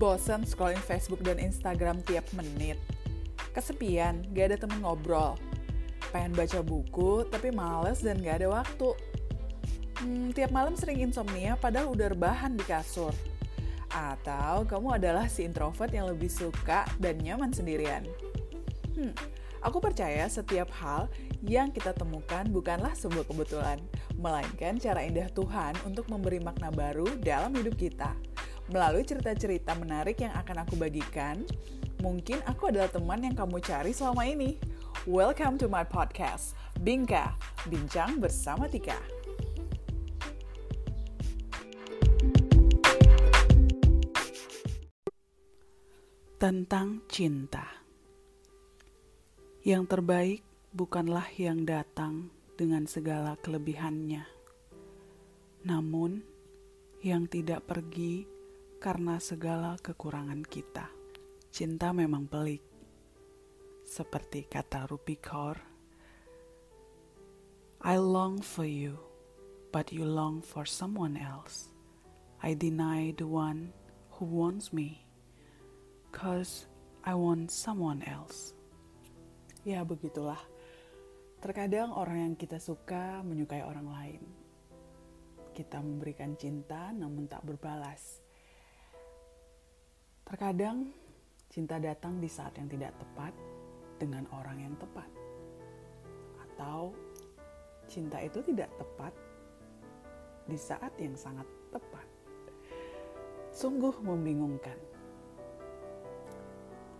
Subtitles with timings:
[0.00, 2.80] Bosan scrolling Facebook dan Instagram tiap menit.
[3.52, 5.36] Kesepian, gak ada temen ngobrol.
[6.08, 8.96] Pengen baca buku, tapi males dan gak ada waktu.
[10.00, 13.12] Hmm, tiap malam sering insomnia padahal udah rebahan di kasur.
[13.92, 18.08] Atau kamu adalah si introvert yang lebih suka dan nyaman sendirian.
[18.96, 19.12] Hmm,
[19.60, 21.12] aku percaya setiap hal
[21.44, 23.76] yang kita temukan bukanlah sebuah kebetulan,
[24.16, 28.29] melainkan cara indah Tuhan untuk memberi makna baru dalam hidup kita.
[28.70, 31.42] Melalui cerita-cerita menarik yang akan aku bagikan,
[31.98, 34.62] mungkin aku adalah teman yang kamu cari selama ini.
[35.10, 37.34] Welcome to my podcast, Bingka,
[37.66, 38.94] Bincang Bersama Tika.
[46.38, 47.66] Tentang cinta.
[49.66, 54.22] Yang terbaik bukanlah yang datang dengan segala kelebihannya,
[55.66, 56.22] namun
[57.02, 58.38] yang tidak pergi
[58.80, 60.88] karena segala kekurangan kita.
[61.52, 62.64] Cinta memang pelik.
[63.84, 65.60] Seperti kata Rupi Kaur,
[67.84, 68.96] I long for you,
[69.68, 71.68] but you long for someone else.
[72.40, 73.76] I deny the one
[74.16, 75.04] who wants me,
[76.08, 76.64] cause
[77.04, 78.56] I want someone else.
[79.60, 80.40] Ya begitulah.
[81.44, 84.22] Terkadang orang yang kita suka menyukai orang lain.
[85.52, 88.29] Kita memberikan cinta namun tak berbalas.
[90.30, 90.86] Terkadang
[91.50, 93.34] cinta datang di saat yang tidak tepat
[93.98, 95.10] dengan orang yang tepat.
[96.38, 96.94] Atau
[97.90, 99.10] cinta itu tidak tepat
[100.46, 102.06] di saat yang sangat tepat.
[103.50, 104.78] Sungguh membingungkan.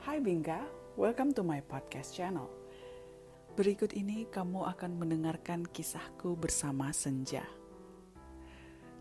[0.02, 0.66] Hai Bingka,
[0.98, 2.50] welcome to my podcast channel.
[3.54, 7.46] Berikut ini kamu akan mendengarkan kisahku bersama Senja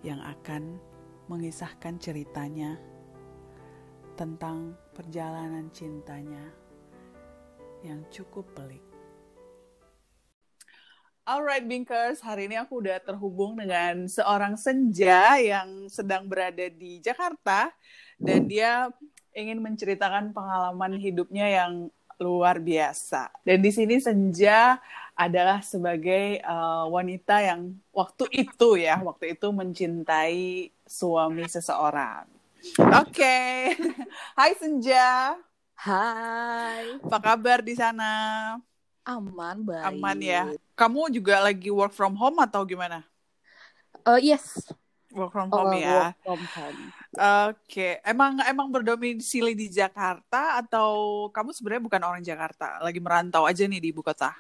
[0.05, 0.77] yang akan
[1.25, 2.77] mengisahkan ceritanya
[4.19, 6.43] tentang perjalanan cintanya
[7.87, 8.83] yang cukup pelik.
[11.23, 17.71] Alright Binkers, hari ini aku udah terhubung dengan seorang senja yang sedang berada di Jakarta
[18.19, 18.91] dan dia
[19.31, 21.87] ingin menceritakan pengalaman hidupnya yang
[22.19, 23.31] luar biasa.
[23.47, 24.75] Dan di sini Senja
[25.15, 32.39] adalah sebagai uh, wanita yang waktu itu ya, waktu itu mencintai suami seseorang.
[32.59, 33.15] Oke.
[33.15, 33.55] Okay.
[34.36, 35.39] Hai Senja.
[35.80, 36.99] Hai.
[36.99, 38.11] Apa kabar di sana?
[39.08, 39.83] Aman, baik.
[39.87, 40.52] Aman ya.
[40.75, 43.08] Kamu juga lagi work from home atau gimana?
[44.03, 44.70] Uh, yes.
[45.15, 45.99] Work from home uh, ya.
[46.11, 46.80] Work from home.
[47.09, 47.92] Oke, okay.
[48.05, 53.81] emang emang berdomisili di Jakarta atau kamu sebenarnya bukan orang Jakarta, lagi merantau aja nih
[53.81, 54.36] di ibu kota?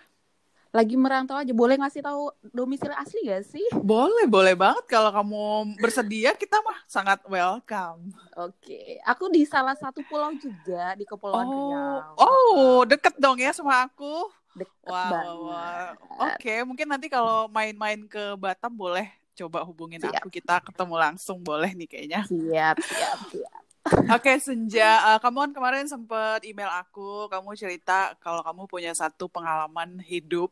[0.69, 3.67] Lagi merantau aja boleh ngasih tahu domisili asli gak sih?
[3.73, 8.13] Boleh, boleh banget kalau kamu bersedia kita mah sangat welcome.
[8.37, 11.53] Oke, aku di salah satu pulau juga di Kepulauan oh.
[11.53, 12.13] Riau.
[12.21, 14.29] Oh, deket dong ya sama aku.
[14.53, 15.35] Deket wow, banget.
[15.41, 16.27] wow.
[16.37, 20.19] Oke, mungkin nanti kalau main-main ke Batam boleh coba hubungin Siap.
[20.19, 22.21] aku kita ketemu langsung boleh nih kayaknya.
[22.27, 23.58] Siap, siap, siap.
[23.87, 29.31] Oke Senja, uh, kamu kan kemarin sempat email aku, kamu cerita kalau kamu punya satu
[29.31, 30.51] pengalaman hidup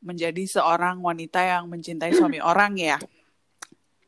[0.00, 2.96] menjadi seorang wanita yang mencintai suami orang ya.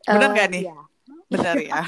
[0.08, 0.62] Benar Eh, gak nih?
[0.66, 0.78] iya.
[1.26, 1.82] Benar ya.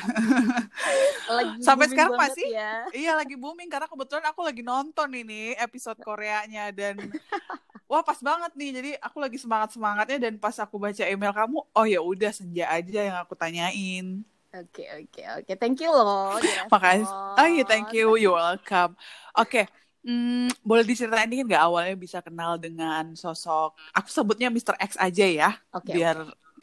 [1.30, 2.46] Lagi Sampai sekarang masih?
[2.50, 2.86] ya.
[2.90, 6.98] iya lagi booming karena kebetulan aku lagi nonton ini episode Koreanya dan
[7.90, 8.70] wah pas banget nih.
[8.74, 12.66] Jadi aku lagi semangat semangatnya dan pas aku baca email kamu, oh ya udah Senja
[12.70, 14.24] aja yang aku tanyain.
[14.58, 15.52] Oke, oke, oke.
[15.60, 16.34] Thank you loh.
[16.72, 17.06] Makasih.
[17.38, 18.18] Oh iya, thank you.
[18.18, 18.98] You're welcome.
[19.38, 19.70] Oke,
[20.02, 24.74] hmm, boleh diceritain dikit nggak awalnya bisa kenal dengan sosok, aku sebutnya Mr.
[24.82, 26.16] X aja ya, Oke, biar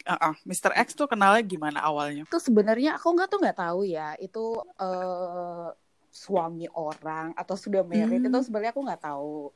[0.04, 0.72] uh-uh, Mr.
[0.76, 2.28] X tuh kenalnya gimana awalnya?
[2.28, 4.38] itu sebenarnya aku nggak tuh nggak tahu ya itu
[4.82, 5.66] eh,
[6.10, 8.28] suami orang atau sudah married Hmm.
[8.28, 9.52] itu sebenarnya aku nggak tahu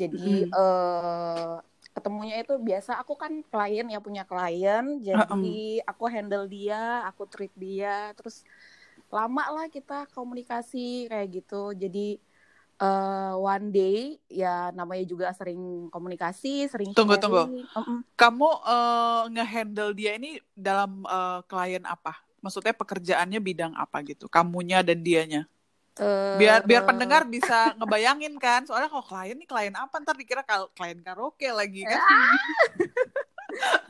[0.00, 0.48] jadi Mm.
[0.48, 1.54] eh
[1.96, 7.50] ketemunya itu biasa aku kan klien ya punya klien jadi aku handle dia aku treat
[7.56, 8.44] dia terus
[9.08, 12.20] lama lah kita komunikasi kayak gitu jadi
[12.76, 17.24] eh one day ya namanya juga sering komunikasi sering Tunggu, sharing.
[17.24, 17.44] tunggu.
[17.72, 17.98] Mm-mm.
[18.12, 22.20] Kamu uh, nge-handle dia ini dalam uh, klien apa?
[22.44, 24.28] Maksudnya pekerjaannya bidang apa gitu?
[24.28, 25.48] Kamunya dan dianya?
[25.96, 28.68] Eh, Biar biar pendengar bisa ngebayangin kan.
[28.68, 29.96] Soalnya kalau klien nih klien apa?
[29.96, 30.44] Ntar dikira
[30.76, 32.00] klien karaoke lagi kan?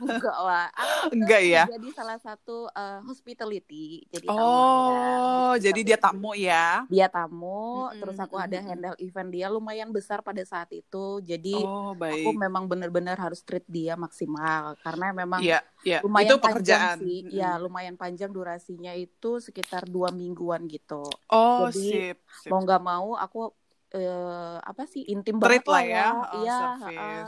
[0.01, 5.69] Enggak lah aku enggak ya jadi salah satu uh, hospitality jadi oh ya.
[5.69, 7.99] jadi dia tamu ya dia tamu mm-hmm.
[8.01, 12.23] terus aku ada handle event dia lumayan besar pada saat itu jadi oh, baik.
[12.23, 15.99] aku memang benar-benar harus treat dia maksimal karena memang yeah, yeah.
[16.03, 17.37] lumayan itu pekerjaan sih mm-hmm.
[17.37, 22.49] ya lumayan panjang durasinya itu sekitar dua mingguan gitu oh jadi sip, sip.
[22.51, 23.53] mau nggak mau aku
[23.95, 26.07] uh, apa sih intim treat banget lah ya, ya.
[26.11, 27.25] Oh, iya uh,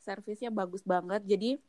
[0.00, 1.60] servisnya bagus banget jadi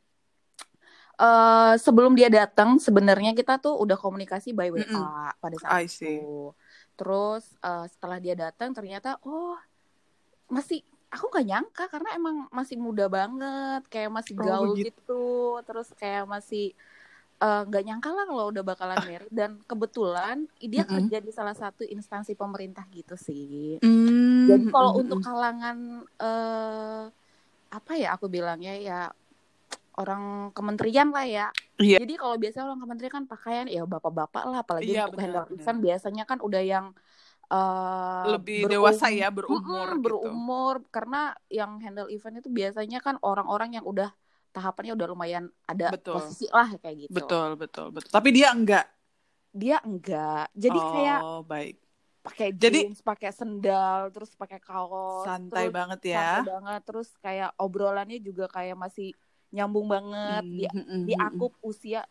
[1.18, 5.30] uh, sebelum dia datang sebenarnya kita tuh udah komunikasi by WA mm -mm.
[5.42, 6.52] pada saat itu.
[6.96, 9.58] Terus uh, setelah dia datang ternyata oh
[10.52, 14.96] masih aku nggak nyangka karena emang masih muda banget, kayak masih oh, gaul begitu.
[14.96, 15.26] gitu,
[15.68, 16.72] terus kayak masih
[17.36, 20.96] eh, nggak uh, nyangka lah kalau udah bakalan married dan kebetulan dia mm -hmm.
[21.04, 23.76] kerja di salah satu instansi pemerintah gitu sih.
[23.84, 25.02] Mm, Jadi kalau mm -hmm.
[25.04, 25.78] untuk kalangan
[26.16, 27.04] uh,
[27.72, 29.00] apa ya aku bilangnya ya
[29.98, 31.46] orang kementerian lah ya.
[31.76, 32.00] Yeah.
[32.00, 35.78] Jadi kalau biasanya orang kementerian kan pakaian ya bapak-bapak lah, apalagi yeah, untuk handle event
[35.82, 36.86] biasanya kan udah yang
[37.52, 40.04] uh, lebih dewasa ya berumur, hmm, gitu.
[40.04, 44.10] berumur karena yang handle event itu biasanya kan orang-orang yang udah
[44.52, 46.20] tahapannya udah lumayan ada betul.
[46.20, 47.12] posisi lah kayak gitu.
[47.12, 48.10] Betul betul betul.
[48.12, 48.86] Tapi dia enggak.
[49.52, 50.48] Dia enggak.
[50.56, 51.76] Jadi oh, kayak baik
[52.22, 56.38] pakai jeans, pakai sendal, terus pakai kaos, santai terus banget ya.
[56.38, 59.10] Santai banget, terus kayak obrolannya juga kayak masih
[59.52, 62.02] nyambung banget mm, di mm, di aku usia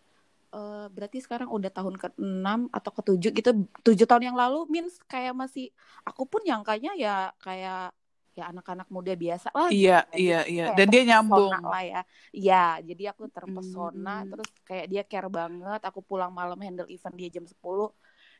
[0.53, 3.51] uh, berarti sekarang udah tahun ke-6 atau ke-7 gitu
[3.81, 5.73] tujuh tahun yang lalu means kayak masih
[6.05, 7.91] aku pun nyangkanya ya kayak
[8.31, 10.23] ya anak-anak muda biasa lah iya gitu.
[10.31, 12.01] iya iya dan dia nyambung lah ya
[12.31, 14.29] iya jadi aku terpesona hmm.
[14.31, 17.59] terus kayak dia care banget aku pulang malam handle event dia jam 10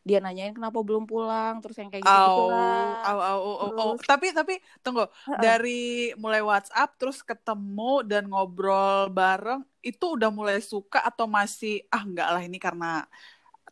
[0.01, 3.77] dia nanyain kenapa belum pulang terus yang kayak gitu lah au, au, au, terus...
[3.77, 3.89] au.
[4.01, 5.37] tapi tapi tunggu uh-uh.
[5.37, 12.01] dari mulai WhatsApp terus ketemu dan ngobrol bareng itu udah mulai suka atau masih ah
[12.01, 13.05] enggak lah ini karena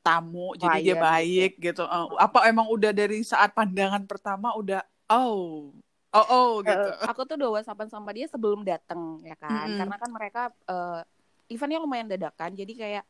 [0.06, 1.84] tamu jadi dia baik gitu, gitu.
[1.86, 5.74] Uh, apa emang udah dari saat pandangan pertama udah oh
[6.14, 9.70] oh oh gitu uh, aku tuh udah whatsappan sama dia sebelum datang ya kan mm
[9.70, 9.80] -hmm.
[9.82, 11.02] karena kan mereka uh,
[11.50, 13.04] eventnya lumayan dadakan jadi kayak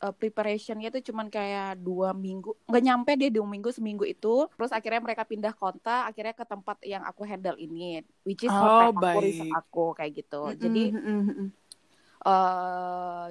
[0.00, 4.72] uh, preparationnya tuh cuman kayak dua minggu nggak nyampe dia dua minggu seminggu itu terus
[4.72, 8.96] akhirnya mereka pindah kota akhirnya ke tempat yang aku handle ini which is oh, hotel
[8.96, 10.60] aku resort aku kayak gitu mm -hmm.
[10.60, 10.84] jadi
[12.24, 13.28] uh,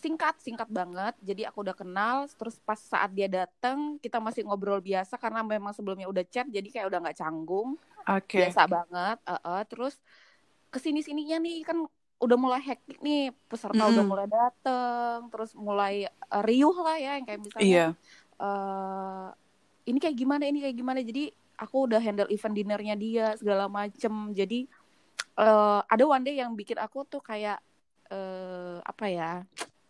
[0.00, 4.80] singkat singkat banget jadi aku udah kenal terus pas saat dia datang kita masih ngobrol
[4.80, 7.76] biasa karena memang sebelumnya udah chat jadi kayak udah nggak canggung
[8.08, 8.48] okay.
[8.48, 9.60] biasa banget uh -uh.
[9.68, 10.00] terus
[10.70, 11.84] ke sini sininya nih kan
[12.20, 13.92] udah mulai hektik nih peserta mm.
[13.96, 17.72] udah mulai dateng terus mulai uh, riuh lah ya yang kayak misalnya yeah.
[17.72, 17.88] Iya.
[18.44, 19.28] uh,
[19.88, 24.12] ini kayak gimana ini kayak gimana jadi aku udah handle event dinernya dia segala macem
[24.36, 24.68] jadi
[25.40, 27.56] uh, ada one day yang bikin aku tuh kayak
[28.12, 29.32] uh, apa ya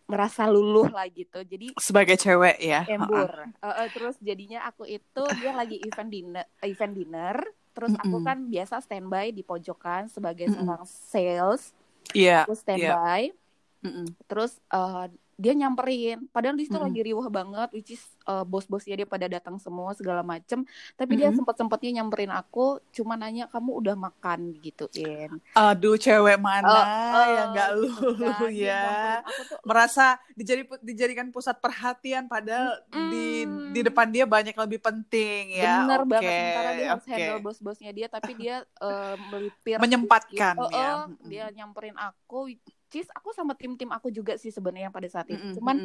[0.07, 5.23] merasa luluh lah gitu jadi sebagai cewek ya embur uh, uh, terus jadinya aku itu
[5.39, 7.35] dia lagi event dinner event dinner
[7.71, 8.27] terus aku mm -mm.
[8.27, 10.63] kan biasa standby di pojokan sebagai mm -mm.
[10.67, 11.61] seorang sales
[12.13, 12.45] Iya.
[12.45, 13.31] Aku standby.
[13.81, 14.09] Yeah.
[14.29, 15.09] Terus uh,
[15.41, 16.85] dia nyamperin padahal di situ mm.
[16.85, 20.61] lagi riuh banget which is uh, bos-bosnya dia pada datang semua segala macem
[20.93, 21.19] tapi mm.
[21.19, 26.85] dia sempat-sempatnya nyamperin aku cuma nanya kamu udah makan gituin aduh cewek mana uh,
[27.17, 27.91] uh, yang nggak lu
[28.21, 28.37] kan,
[28.69, 28.85] ya
[29.25, 33.09] tuh, merasa dijadi dijadikan pusat perhatian padahal mm.
[33.09, 33.25] di
[33.73, 37.13] di depan dia banyak lebih penting ya bener okay, banget sementara dia harus okay.
[37.17, 40.69] handle bos-bosnya dia tapi dia uh, melipir menyempatkan gitu.
[40.69, 42.53] ya uh, uh, dia nyamperin aku
[42.91, 45.39] Cis aku sama tim-tim aku juga sih sebenarnya pada saat itu.
[45.39, 45.55] Mm -hmm.
[45.55, 45.75] Cuman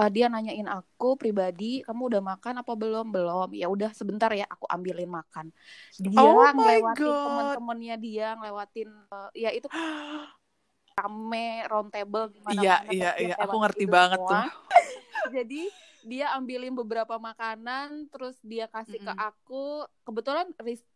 [0.00, 3.12] uh, dia nanyain aku pribadi, kamu udah makan apa belum?
[3.12, 3.48] Belum.
[3.52, 5.52] Ya udah sebentar ya, aku ambilin makan.
[6.00, 9.68] Dia oh ngelewatin temen-temennya dia, ngelewatin uh, ya itu
[10.98, 13.34] rame round table gimana Iya, iya, iya.
[13.38, 14.32] Aku ngerti banget semua.
[14.32, 14.48] tuh.
[15.36, 15.68] Jadi
[16.06, 19.18] dia ambilin beberapa makanan terus dia kasih mm -hmm.
[19.18, 19.66] ke aku
[20.06, 20.46] kebetulan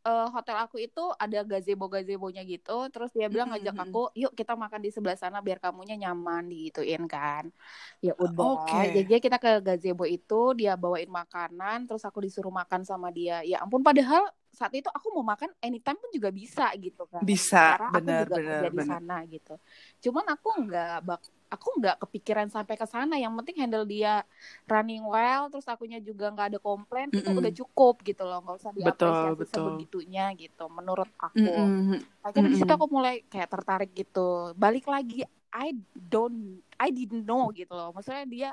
[0.06, 3.66] uh, hotel aku itu ada gazebo gazebonya gitu terus dia bilang mm -hmm.
[3.74, 7.50] ngajak aku yuk kita makan di sebelah sana biar kamunya nyaman digituin kan
[7.98, 9.02] ya udah okay.
[9.02, 13.58] jadi kita ke gazebo itu dia bawain makanan terus aku disuruh makan sama dia ya
[13.58, 17.24] ampun padahal saat itu aku mau makan anytime pun juga bisa gitu kan.
[17.24, 19.56] Bisa benar benar di sana gitu.
[20.04, 23.16] Cuman aku nggak bak aku nggak kepikiran sampai ke sana.
[23.16, 24.20] Yang penting handle dia
[24.68, 27.20] running well terus akunya juga nggak ada komplain mm -mm.
[27.24, 28.44] itu udah cukup gitu loh.
[28.44, 31.40] Nggak usah diapresiasi betul, sebegitunya gitu menurut aku.
[31.40, 31.98] Mm -mm.
[32.20, 32.52] akhirnya mm -mm.
[32.52, 34.52] di situ aku mulai kayak tertarik gitu.
[34.52, 37.96] Balik lagi I don't I didn't know gitu loh.
[37.96, 38.50] Maksudnya dia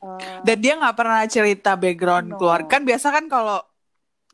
[0.00, 2.40] uh, dan dia nggak pernah cerita background no.
[2.40, 3.60] keluarga kan biasa kan kalau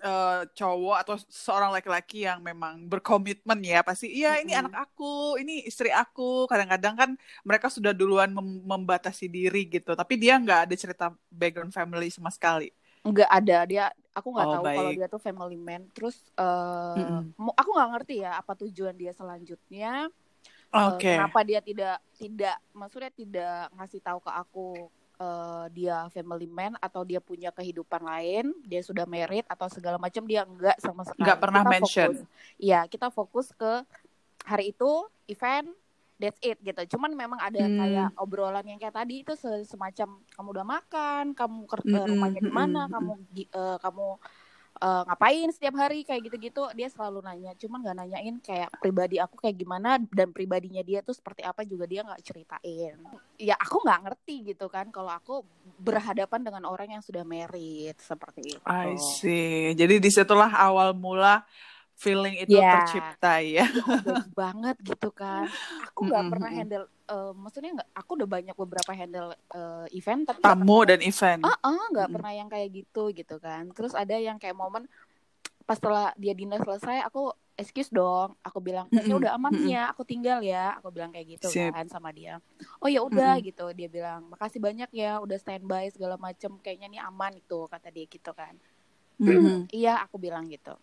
[0.03, 4.69] uh, cowok atau seorang laki-laki yang memang berkomitmen ya pasti iya ini mm-hmm.
[4.69, 7.11] anak aku ini istri aku kadang-kadang kan
[7.47, 12.29] mereka sudah duluan mem membatasi diri gitu tapi dia nggak ada cerita background family sama
[12.29, 12.69] sekali
[13.03, 14.79] nggak ada dia aku nggak oh, tahu baik.
[14.79, 17.51] kalau dia tuh family man terus uh, mm-hmm.
[17.55, 20.07] aku nggak ngerti ya apa tujuan dia selanjutnya
[20.71, 21.17] okay.
[21.17, 24.71] uh, kenapa dia tidak tidak maksudnya tidak ngasih tahu ke aku
[25.23, 30.26] uh, dia family man atau dia punya kehidupan lain, dia sudah married atau segala macam
[30.26, 31.23] dia enggak sama sekali.
[31.23, 32.11] Enggak pernah kita mention.
[32.59, 33.87] Iya, kita fokus ke
[34.43, 34.91] hari itu
[35.31, 35.71] event
[36.19, 36.99] that's it gitu.
[36.99, 37.79] Cuman memang ada hmm.
[37.79, 39.35] kayak obrolan yang kayak tadi itu
[39.67, 42.07] semacam kamu udah makan, kamu ke hmm.
[42.14, 43.12] rumahnya di mana, kamu
[43.55, 44.07] uh, kamu
[44.79, 46.62] uh, ngapain setiap hari kayak gitu-gitu.
[46.73, 51.12] Dia selalu nanya cuman nggak nanyain kayak pribadi aku kayak gimana dan pribadinya dia tuh
[51.12, 52.97] seperti apa juga dia nggak ceritain.
[53.37, 55.43] Ya aku nggak ngerti gitu kan kalau aku
[55.83, 58.64] berhadapan dengan orang yang sudah married seperti itu.
[58.64, 59.75] I see.
[59.76, 61.45] Jadi di situlah awal mula
[62.03, 62.83] feeling itu yeah.
[62.83, 63.63] tercipta ya.
[63.63, 63.67] ya
[64.35, 65.47] banget gitu kan.
[65.95, 66.33] Aku nggak mm -hmm.
[66.35, 70.99] pernah handle, uh, maksudnya nggak, aku udah banyak beberapa handle uh, event tapi tamu dan
[70.99, 71.47] event.
[71.47, 72.15] Ah, uh, nggak uh, mm -hmm.
[72.19, 73.71] pernah yang kayak gitu gitu kan.
[73.71, 74.91] Terus ada yang kayak momen
[75.63, 79.19] pas setelah dia dinner selesai, aku excuse dong, aku bilang mm -hmm.
[79.23, 79.75] udah aman mm -hmm.
[79.79, 81.71] ya, aku tinggal ya, aku bilang kayak gitu Sip.
[81.71, 82.43] kan sama dia.
[82.83, 83.49] Oh ya udah mm -hmm.
[83.55, 87.95] gitu, dia bilang makasih banyak ya, udah standby segala macem, kayaknya nih aman itu kata
[87.95, 88.59] dia gitu kan.
[89.23, 89.59] Mm -hmm.
[89.71, 90.75] Iya, aku bilang gitu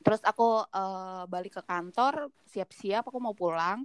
[0.00, 3.84] terus aku uh, balik ke kantor siap-siap aku mau pulang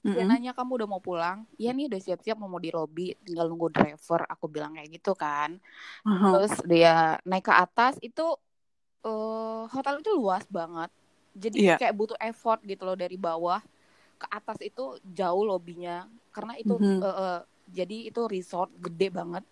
[0.00, 0.28] dia mm-hmm.
[0.32, 4.24] nanya kamu udah mau pulang iya nih udah siap-siap mau di lobby tinggal nunggu driver
[4.24, 5.60] aku bilang kayak gitu kan
[6.08, 6.40] uh-huh.
[6.40, 8.24] terus dia naik ke atas itu
[9.04, 10.88] uh, hotel itu luas banget
[11.36, 11.78] jadi yeah.
[11.78, 13.60] kayak butuh effort gitu loh dari bawah
[14.16, 17.04] ke atas itu jauh lobbynya karena itu mm-hmm.
[17.04, 17.38] uh, uh,
[17.68, 19.44] jadi itu resort gede banget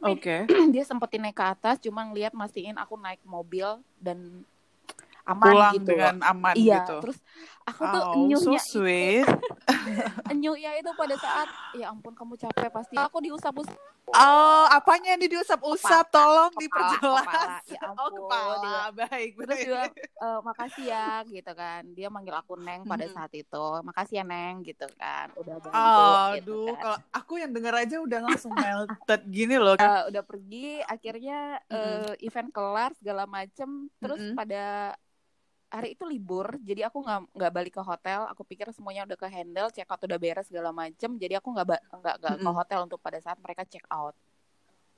[0.00, 0.48] Oke.
[0.48, 0.48] Okay.
[0.72, 4.48] dia sempetin naik ke atas, cuma ngeliat mastiin aku naik mobil dan
[5.30, 6.96] aman pulang gitu dengan aman iya, gitu.
[7.06, 7.18] Terus
[7.68, 9.26] aku tuh oh, enyuhnya so sweet.
[10.32, 13.78] enyuhnya itu pada saat ya ampun kamu capek pasti aku diusap-usap.
[14.10, 16.10] Oh, apanya yang diusap-usap?
[16.10, 17.22] Tolong diperjelas.
[17.22, 18.54] Kepala, ya oh, ampun, oh, kepala.
[18.58, 19.82] Dia, baik, Terus juga
[20.18, 21.82] uh, makasih ya gitu kan.
[21.94, 23.14] Dia manggil aku Neng pada hmm.
[23.14, 23.64] saat itu.
[23.86, 25.30] Makasih ya Neng gitu kan.
[25.38, 26.82] Udah bantu oh, gitu kan.
[26.82, 29.78] kalau aku yang denger aja udah langsung melted gini loh.
[29.78, 34.34] Uh, udah pergi akhirnya uh, event kelar segala macem terus -hmm.
[34.34, 34.94] pada
[35.70, 39.28] hari itu libur jadi aku nggak nggak balik ke hotel aku pikir semuanya udah ke
[39.30, 42.50] handle check out udah beres segala macem jadi aku nggak nggak nggak mm -hmm.
[42.50, 44.12] ke hotel untuk pada saat mereka check out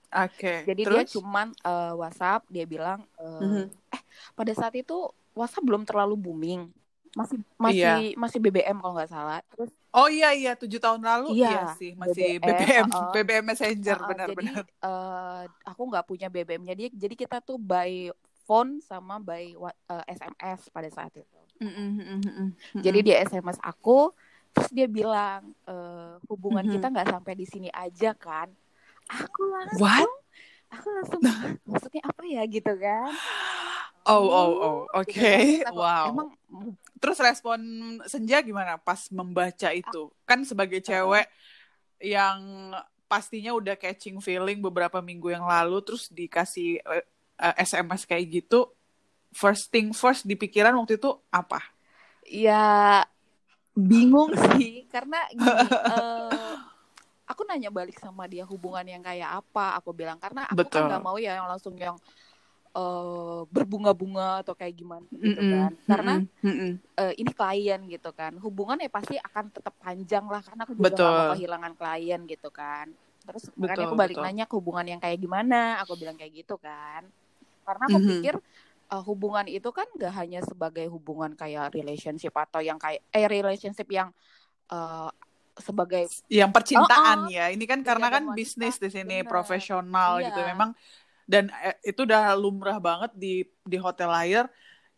[0.08, 0.64] oke okay.
[0.64, 0.96] jadi Terus?
[0.96, 3.64] dia cuman uh, WhatsApp dia bilang uh, mm -hmm.
[3.92, 4.02] eh
[4.32, 6.72] pada saat itu WhatsApp belum terlalu booming
[7.12, 8.16] masih masih iya.
[8.16, 11.92] masih BBM kalau nggak salah terus oh iya iya tujuh tahun lalu iya, iya sih
[11.92, 16.88] masih BBM BBM, uh, BBM Messenger uh, benar-benar jadi uh, aku nggak punya BBM-nya dia
[16.88, 18.08] jadi kita tuh by
[18.44, 21.40] phone sama by uh, eh, SMS pada saat itu.
[21.62, 22.48] Mm -hmm.
[22.82, 24.10] Jadi dia SMS aku,
[24.50, 25.74] terus dia bilang e,
[26.26, 26.74] hubungan mm -hmm.
[26.82, 28.50] kita nggak sampai di sini aja kan?
[29.06, 30.10] Aku langsung, What?
[30.74, 31.20] aku langsung
[31.62, 33.10] maksudnya apa ya gitu kan?
[34.02, 35.62] Oh oh oh, oke, okay.
[35.70, 36.10] wow.
[36.10, 36.34] Emang
[36.98, 37.62] terus respon
[38.10, 40.10] Senja gimana pas membaca itu?
[40.26, 41.30] Kan sebagai cewek
[42.02, 42.74] yang
[43.06, 47.06] pastinya udah catching feeling beberapa minggu yang lalu terus dikasih eh,
[47.42, 48.70] uh, eh, SMS kayak gitu
[49.34, 51.58] first thing first di pikiran waktu itu apa?
[52.22, 53.02] Ya
[53.74, 56.60] bingung sih karena gini uh,
[57.24, 60.84] aku nanya balik sama dia hubungan yang kayak apa aku bilang karena aku Betul.
[60.84, 61.96] kan nggak mau ya yang langsung yang
[62.76, 66.72] uh, berbunga-bunga atau kayak gimana gitu mm -mm, kan karena mm -mm.
[67.00, 70.92] Uh, ini klien gitu kan hubungan ya pasti akan tetap panjang lah karena aku juga
[70.92, 72.86] gak mau kehilangan klien gitu kan
[73.22, 74.26] terus makanya aku balik betul.
[74.28, 77.08] nanya ke hubungan yang kayak gimana aku bilang kayak gitu kan
[77.62, 78.12] karena aku mm -hmm.
[78.18, 78.34] pikir
[78.92, 83.88] uh, hubungan itu kan gak hanya sebagai hubungan kayak relationship atau yang kayak eh relationship
[83.88, 84.12] yang
[84.68, 85.08] uh,
[85.56, 87.32] sebagai yang percintaan oh, oh.
[87.32, 89.28] ya ini kan karena kan bisnis di sini bener.
[89.28, 90.32] profesional iya.
[90.32, 90.72] gitu memang
[91.28, 94.48] dan eh, itu udah lumrah banget di di hotel layar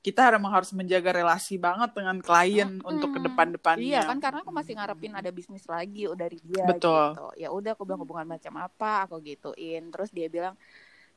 [0.04, 3.88] kita memang harus menjaga relasi banget dengan klien hmm, untuk ke depan-depannya.
[3.88, 7.16] Iya kan karena aku masih ngarepin ada bisnis lagi dari dia Betul.
[7.16, 7.28] gitu.
[7.40, 9.88] Ya udah aku bilang hubungan macam apa, aku gituin.
[9.88, 10.60] Terus dia bilang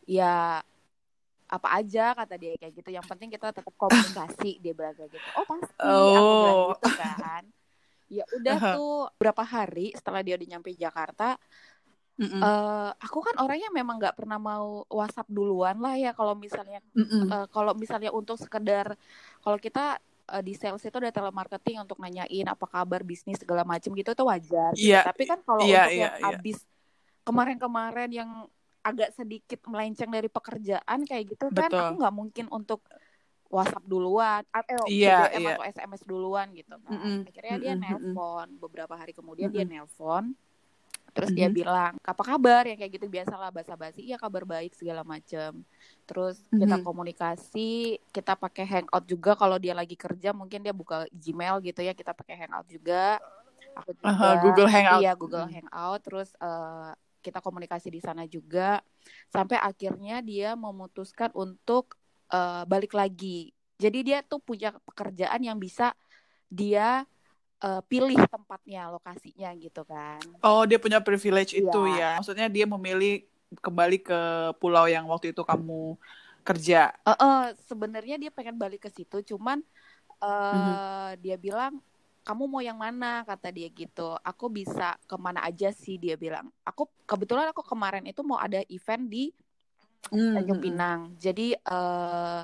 [0.08, 0.64] ya
[1.48, 5.28] apa aja kata dia kayak gitu yang penting kita tetap komunikasi dia bilang kayak gitu
[5.40, 5.88] oh pasti oh.
[5.88, 6.72] aku bilang oh.
[6.76, 7.44] gitu kan
[8.08, 8.76] ya udah uh -huh.
[8.76, 11.40] tuh berapa hari setelah dia udah nyampe Jakarta
[12.18, 12.42] Mm -mm.
[12.42, 17.06] Uh, aku kan orangnya memang nggak pernah mau WhatsApp duluan lah ya kalau misalnya mm
[17.06, 17.24] -mm.
[17.30, 18.98] uh, kalau misalnya untuk sekedar
[19.46, 20.02] kalau kita
[20.34, 24.24] uh, di sales itu ada telemarketing untuk nanyain apa kabar bisnis segala macam gitu itu
[24.26, 24.72] wajar.
[24.74, 25.06] Yeah.
[25.06, 25.10] Gitu.
[25.14, 26.30] Tapi kan kalau yeah, untuk yeah, yang yeah.
[26.42, 26.58] abis
[27.22, 28.32] kemarin-kemarin yang
[28.90, 31.80] agak sedikit melenceng dari pekerjaan kayak gitu kan Betul.
[31.84, 32.80] aku nggak mungkin untuk
[33.48, 35.54] WhatsApp duluan atau Iya, BBM iya.
[35.56, 37.18] atau SMS duluan gitu kan Mm-mm.
[37.28, 38.14] akhirnya dia Mm-mm, mm-mm.
[38.16, 39.72] nelpon beberapa hari kemudian dia Mm-mm.
[39.72, 40.26] nelpon
[41.16, 41.58] terus dia Mhm.
[41.58, 45.66] bilang apa kabar yang kayak gitu biasalah basa-basi iya kabar baik segala macam
[46.06, 46.86] terus kita Mhm.
[46.86, 51.94] komunikasi kita pakai hangout juga kalau dia lagi kerja mungkin dia buka Gmail gitu ya
[51.98, 53.18] kita pakai hangout juga
[53.74, 55.02] aku juga Aha, Google Hangout.
[55.02, 55.54] iya Google Mm.
[55.58, 56.92] Hangout terus eh,
[57.28, 58.80] kita komunikasi di sana juga
[59.28, 62.00] sampai akhirnya dia memutuskan untuk
[62.32, 65.92] eh, balik lagi jadi dia tuh punya pekerjaan yang bisa
[66.48, 67.04] dia
[67.60, 72.00] eh, pilih tempatnya lokasinya gitu kan Oh, dia punya privilege itu Iya.
[72.00, 72.10] ya.
[72.22, 73.28] Maksudnya dia memilih
[73.60, 74.20] kembali ke
[74.60, 75.96] pulau yang waktu itu kamu
[76.48, 76.96] kerja.
[77.04, 79.60] Eh, eh, sebenarnya dia pengen balik ke situ cuman
[80.18, 81.22] eh Mhm.
[81.22, 81.74] dia bilang
[82.28, 83.12] kamu mau yang mana?
[83.30, 84.08] kata dia gitu.
[84.30, 86.48] Aku bisa ke mana aja sih dia bilang.
[86.70, 89.24] Aku kebetulan aku kemarin itu mau ada event di
[90.34, 90.64] Tanjung Mhm.
[90.66, 91.00] Pinang.
[91.26, 92.42] Jadi eh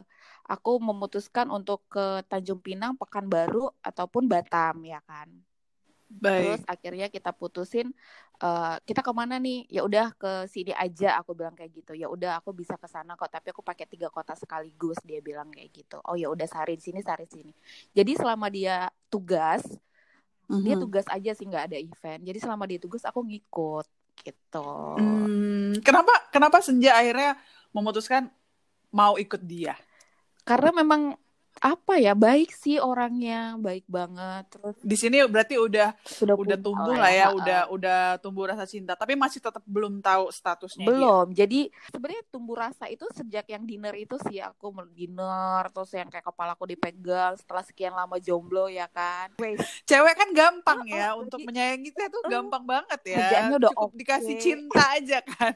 [0.53, 5.29] aku memutuskan untuk ke Tanjung Pinang Pekanbaru ataupun Batam ya kan
[6.21, 6.67] terus Baik.
[6.69, 7.91] akhirnya kita putusin
[8.43, 12.07] eh kita ke mana nih ya udah ke sini aja aku bilang kayak gitu ya
[12.11, 15.69] udah aku bisa ke sana kok tapi aku pakai tiga kota sekaligus dia bilang kayak
[15.73, 17.51] gitu oh ya udah sehari di sini sehari di sini
[17.97, 19.63] jadi selama dia tugas
[20.63, 20.79] dia Mhm.
[20.79, 23.85] tugas aja sih nggak ada event jadi selama dia tugas aku ngikut
[24.23, 24.59] gitu
[24.97, 27.33] Hmm, kenapa kenapa Senja akhirnya
[27.73, 28.29] memutuskan
[28.99, 29.73] mau ikut dia?
[30.47, 31.01] karena memang
[31.59, 36.93] apa ya baik sih orangnya baik banget terus Di sini berarti udah sudah udah tumbuh
[36.93, 37.37] lah ya, ha-ha.
[37.37, 40.89] udah udah tumbuh rasa cinta, tapi masih tetap belum tahu statusnya dia.
[40.89, 41.27] Belum.
[41.29, 46.07] Jadi sebenarnya tumbuh rasa itu sejak yang dinner itu sih aku mau dinner terus yang
[46.07, 49.29] kayak kepalaku dipegang setelah sekian lama jomblo ya kan.
[49.83, 53.17] Cewek kan gampang Oh, ya oh, untuk jadi- menyayangi kita tuh Oh, gampang banget ya.
[53.21, 53.97] kerjaannya udah Cukup oke.
[53.97, 55.55] dikasih cinta aja kan.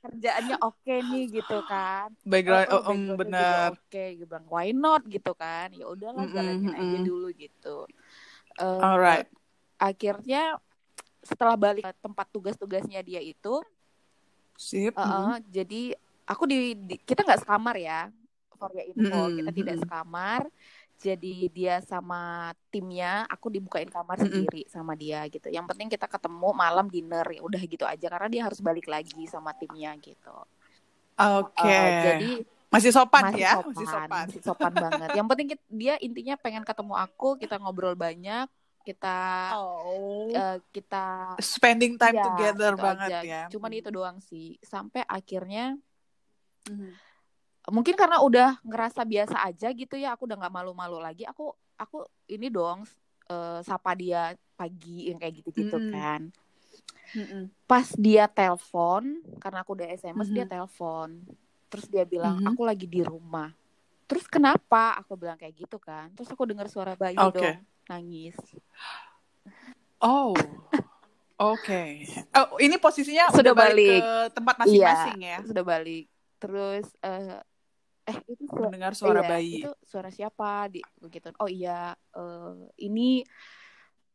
[0.00, 2.08] kerjaannya oke nih gitu kan.
[2.22, 3.68] Background, Oh, oh, em, backgroundnya juga bener.
[3.74, 5.68] Oke, gue bilang why not gitu kan.
[5.78, 7.86] Ya udahlah Mm-mm, jalanin aja dulu gitu.
[8.60, 9.28] Eh, Alright.
[9.78, 10.58] Akhirnya
[11.22, 13.62] setelah balik ke tempat tugas-tugasnya dia itu,
[14.56, 14.94] Sip.
[14.98, 15.80] eh, eh, jadi
[16.28, 16.56] aku di,
[16.88, 18.00] di- kita nggak sekamar ya.
[18.58, 20.42] For your info, Mm-mm, kita tidak sekamar.
[20.98, 25.46] Jadi dia sama timnya, aku dibukain kamar sendiri sama dia gitu.
[25.46, 29.22] Yang penting kita ketemu malam dinner ya udah gitu aja karena dia harus balik lagi
[29.30, 30.34] sama timnya gitu.
[31.18, 31.68] Oke.
[31.68, 32.30] Eh, jadi
[32.68, 34.08] masih sopan masih ya, sopan, masih sopan.
[34.28, 35.08] masih sopan banget.
[35.16, 38.44] Yang penting kit- dia intinya pengen ketemu aku, kita ngobrol banyak,
[38.84, 39.18] kita
[39.56, 40.28] Oh.
[40.28, 43.20] eh, kita Spending time ya, together gitu banget aja.
[43.24, 43.42] ya.
[43.48, 44.60] Cuman itu doang sih.
[44.60, 45.80] Sampai akhirnya
[46.68, 46.92] Mhm.
[47.68, 51.24] mungkin karena udah ngerasa biasa aja gitu ya, aku udah nggak malu-malu lagi.
[51.24, 52.84] Aku aku ini dong
[53.28, 55.92] eh, sapa dia pagi yang kayak gitu-gitu Mm-mm.
[55.92, 56.20] kan.
[57.12, 57.42] Mhm.
[57.64, 60.52] Pas dia telepon, karena aku udah SMS dia Mhm.
[60.52, 61.08] telepon.
[61.68, 62.48] Terus dia bilang, Mhm.
[62.52, 63.52] "Aku lagi di rumah."
[64.08, 64.96] Terus kenapa?
[65.04, 66.08] Aku bilang kayak gitu kan.
[66.16, 67.36] Terus aku dengar suara bayi Oke.
[67.38, 68.36] dong nangis.
[70.00, 70.32] Oh.
[71.38, 72.08] Oke.
[72.34, 74.02] Oh, ini posisinya Sudah udah balik, balik.
[74.02, 75.38] ke tempat masing-masing ya.
[75.44, 76.04] Sudah balik.
[76.40, 77.38] Terus eh
[78.08, 79.54] eh itu suara Mendengar suara iya, bayi.
[79.62, 80.66] Itu suara siapa?
[80.72, 81.28] Di begitu.
[81.38, 83.22] Oh iya, eh, ini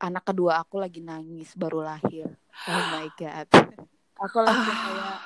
[0.01, 2.27] anak kedua aku lagi nangis baru lahir.
[2.67, 3.47] Oh my god.
[4.23, 5.19] Aku langsung kayak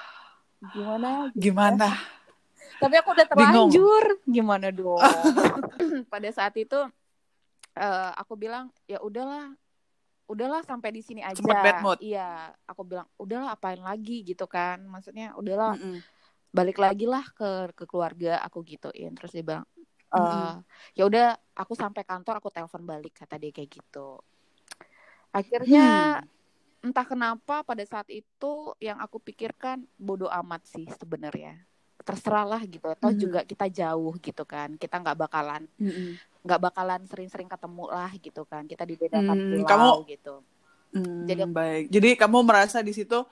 [0.73, 1.09] gimana?
[1.37, 1.87] Gimana?
[2.81, 3.71] Tapi aku udah Bingung.
[3.77, 4.03] terlanjur.
[4.27, 5.07] Gimana dong?
[6.11, 6.75] Pada saat itu
[7.77, 9.53] eh, aku bilang ya udahlah
[10.31, 11.37] udahlah sampai di sini aja.
[11.39, 11.99] Sempet bad mood.
[12.01, 14.77] Iya, aku bilang udahlah apain lagi gitu kan.
[14.87, 16.03] Maksudnya udahlah Mm-mm.
[16.57, 19.13] balik lagi lah ke ke keluarga aku gituin.
[19.17, 19.65] Terus dia bilang
[20.15, 20.63] eh Mm-mm.
[20.97, 21.25] ya udah
[21.61, 24.21] aku sampai kantor aku telepon balik kata dia kayak gitu.
[25.35, 26.27] Akhirnya Hmm.
[26.85, 31.66] entah kenapa pada saat itu yang aku pikirkan bodoh amat sih sebenarnya.
[32.07, 32.87] Terserah lah gitu.
[32.95, 33.19] Toh Mhm.
[33.19, 34.73] juga kita jauh gitu kan.
[34.73, 36.15] Kita nggak bakalan Mm-mm.
[36.39, 38.63] nggak bakalan sering-sering ketemu lah gitu kan.
[38.63, 40.35] Kita dibedakan Hmm, pulau kamu- gitu.
[40.89, 41.85] Hmm, Jadi- baik.
[41.89, 43.27] Jadi kamu merasa di situ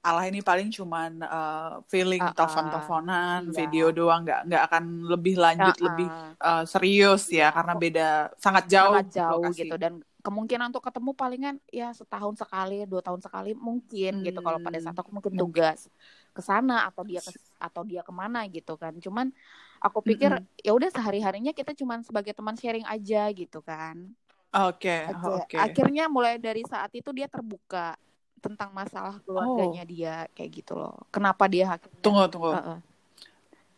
[0.00, 2.36] Allah ini paling cuman uh, feeling Ah, ah.
[2.36, 3.56] telepon-teleponan, Iya.
[3.56, 6.60] video doang, nggak nggak akan lebih lanjut, Ah, lebih ah.
[6.60, 9.58] uh, serius ya, Iya, karena aku- beda sangat jauh, sangat jauh lokasi.
[9.58, 14.56] gitu dan kemungkinan untuk ketemu palingan ya setahun sekali dua tahun sekali mungkin gitu kalau
[14.58, 15.42] pada Hmm, saat aku mungkin mungkin.
[15.42, 15.88] tugas
[16.34, 19.30] ke sana atau dia ke, atau dia ke mana gitu kan cuman
[19.78, 20.60] aku pikir Mm-mm.
[20.60, 24.10] ya udah sehari harinya kita cuman sebagai teman sharing aja gitu kan
[24.54, 25.18] Oke, Aja.
[25.42, 25.56] oke.
[25.58, 27.98] akhirnya mulai dari saat itu dia terbuka
[28.38, 29.90] tentang masalah keluarganya Oh.
[29.90, 32.54] dia kayak gitu loh kenapa dia akhirnya Tunggu, tunggu.
[32.54, 32.78] Heeh.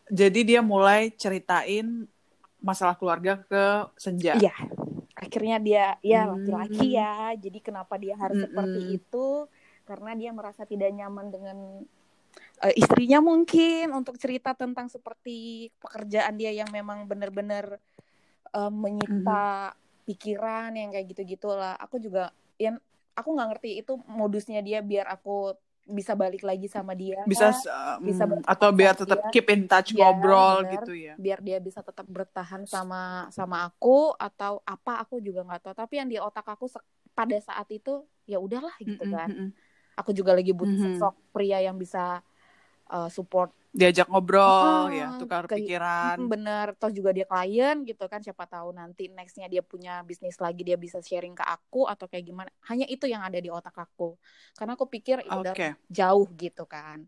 [0.07, 2.05] Jadi dia mulai ceritain
[2.63, 3.65] masalah keluarga ke
[3.97, 4.37] Senja.
[4.37, 4.53] Iya.
[5.17, 6.45] akhirnya dia ya Hmm.
[6.45, 8.53] laki-laki ya jadi kenapa dia harus Mm-mm.
[8.53, 9.27] seperti itu
[9.89, 11.57] karena dia merasa tidak nyaman dengan
[12.63, 17.77] uh, istrinya mungkin untuk cerita tentang seperti pekerjaan dia yang memang benar-benar
[18.55, 20.05] uh, menyita mm-hmm.
[20.09, 22.81] pikiran yang kayak gitu gitulah aku juga yang
[23.17, 28.03] aku nggak ngerti itu modusnya dia biar aku bisa balik lagi sama dia bisa um,
[28.03, 29.31] bisa atau biar tetap dia.
[29.31, 33.71] keep in touch ya, ngobrol bener, gitu ya biar dia bisa tetap bertahan sama sama
[33.71, 36.67] aku atau apa aku juga nggak tahu tapi yang di otak aku
[37.15, 39.15] pada saat itu ya udahlah gitu mm -hmm.
[39.15, 39.31] kan
[39.95, 40.99] aku juga lagi butuh mm -hmm.
[40.99, 42.19] sosok pria yang bisa
[42.91, 43.53] uh, support.
[43.77, 46.17] Diajak ngobrol uh, ya tukar ke, pikiran.
[46.27, 46.73] bener.
[46.81, 50.81] Toh juga dia klien gitu kan siapa tahu nanti nextnya dia punya bisnis lagi dia
[50.81, 52.51] bisa sharing ke aku atau kayak gimana.
[52.73, 54.17] Hanya itu yang ada di otak aku.
[54.57, 55.37] Karena aku pikir okay.
[55.37, 55.55] udah
[55.93, 57.05] jauh gitu kan.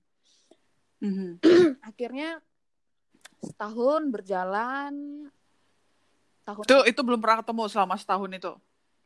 [1.01, 1.31] Mm-hmm.
[1.89, 2.43] akhirnya
[3.39, 4.95] setahun berjalan
[6.43, 8.53] tahun itu itu belum pernah ketemu selama setahun itu?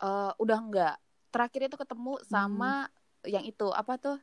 [0.03, 0.97] Uh, udah enggak
[1.33, 3.33] terakhir itu ketemu sama hmm.
[3.33, 4.17] yang itu apa tuh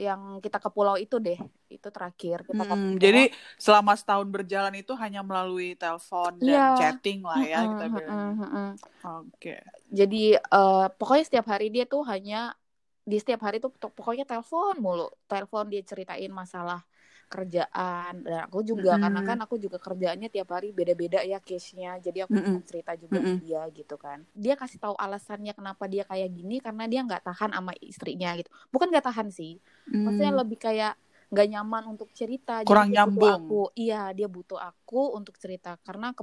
[0.00, 1.36] yang kita ke pulau itu deh.
[1.68, 6.76] Itu terakhir kita hmm, jadi selama setahun berjalan itu hanya melalui telepon dan yeah.
[6.76, 8.16] chatting lah ya mm, kita bilang.
[8.16, 8.70] mm, mm,
[9.04, 9.32] oke.
[9.36, 9.60] Okay.
[9.92, 12.56] jadi uh, pokoknya setiap hari dia tuh hanya
[13.02, 15.08] di setiap hari tuh pokoknya telepon mulu.
[15.26, 16.86] Telepon dia ceritain masalah
[17.32, 19.04] kerjaan dan aku juga mm -hmm.
[19.08, 22.58] karena kan aku juga kerjaannya tiap hari beda-beda ya case-nya jadi aku mm -hmm.
[22.68, 23.36] cerita juga mm -hmm.
[23.40, 27.24] ke dia gitu kan dia kasih tahu alasannya kenapa dia kayak gini karena dia nggak
[27.24, 29.56] tahan sama istrinya gitu bukan nggak tahan sih
[29.88, 30.04] mm.
[30.04, 30.94] maksudnya lebih kayak
[31.32, 36.12] nggak nyaman untuk cerita kurang jadi nyambung aku iya dia butuh aku untuk cerita karena
[36.12, 36.20] ke,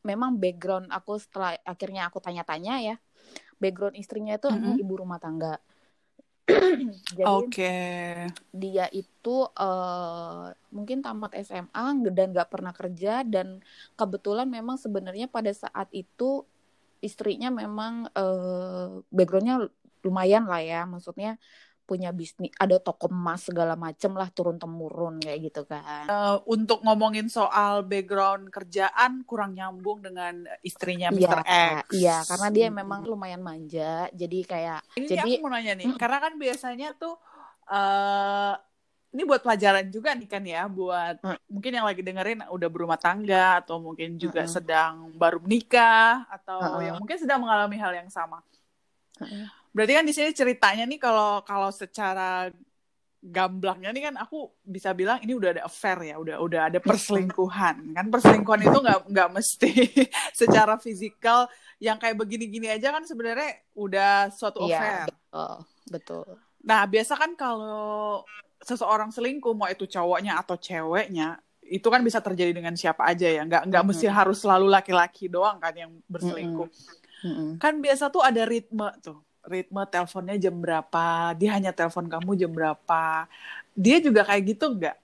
[0.00, 2.96] memang background aku setelah akhirnya aku tanya-tanya ya
[3.60, 4.80] background istrinya itu mm -hmm.
[4.80, 5.60] ibu rumah tangga
[7.18, 8.30] Jadi okay.
[8.54, 13.58] dia itu uh, mungkin tamat SMA dan nggak pernah kerja dan
[13.98, 16.46] kebetulan memang sebenarnya pada saat itu
[17.02, 19.66] istrinya memang uh, backgroundnya
[20.06, 21.34] lumayan lah ya, maksudnya
[21.86, 26.10] punya bisnis ada toko emas segala macem lah turun temurun kayak gitu kan.
[26.10, 31.40] Uh, untuk ngomongin soal background kerjaan kurang nyambung dengan istrinya Mr.
[31.46, 31.86] Ya, X.
[31.94, 34.10] Iya, karena dia memang lumayan manja.
[34.10, 37.14] Jadi kayak ini jadi aku mau nanya nih, mm, karena kan biasanya tuh
[37.70, 38.58] uh,
[39.14, 41.38] ini buat pelajaran juga nih kan ya buat mm.
[41.48, 46.58] mungkin yang lagi dengerin udah berumah tangga atau mungkin juga mm sedang baru menikah atau
[46.58, 48.42] mm yang mungkin sedang mengalami hal yang sama.
[49.22, 52.48] Mm Berarti kan di sini ceritanya nih kalau kalau secara
[53.20, 57.92] gamblangnya nih kan aku bisa bilang ini udah ada affair ya, udah udah ada perselingkuhan.
[57.92, 59.72] Kan perselingkuhan itu nggak nggak mesti
[60.40, 61.44] secara fisikal
[61.76, 65.06] yang kayak begini-gini aja kan sebenarnya udah suatu iya, affair.
[65.12, 65.52] betul,
[65.92, 66.26] betul.
[66.64, 68.24] Nah, biasa kan kalau
[68.64, 71.36] seseorang selingkuh mau itu cowoknya atau ceweknya
[71.66, 73.98] itu kan bisa terjadi dengan siapa aja ya nggak nggak mm -hmm.
[74.00, 76.70] mesti harus selalu laki-laki doang kan yang berselingkuh
[77.26, 77.50] mm -hmm.
[77.58, 82.50] kan biasa tuh ada ritme tuh ritme teleponnya jam berapa, dia hanya telepon kamu jam
[82.52, 83.30] berapa.
[83.72, 84.96] Dia juga kayak gitu nggak?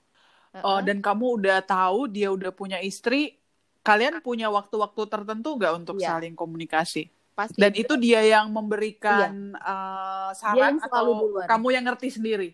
[0.53, 0.67] Uh-uh.
[0.67, 3.41] Oh, dan kamu udah tahu dia udah punya istri,
[3.81, 6.19] kalian punya waktu-waktu tertentu nggak untuk yeah.
[6.19, 7.09] saling komunikasi?
[7.33, 7.57] Pasti.
[7.57, 9.65] Dan itu dia yang memberikan iya.
[9.65, 11.49] uh, saran yang atau duluan.
[11.49, 12.51] kamu yang ngerti sendiri?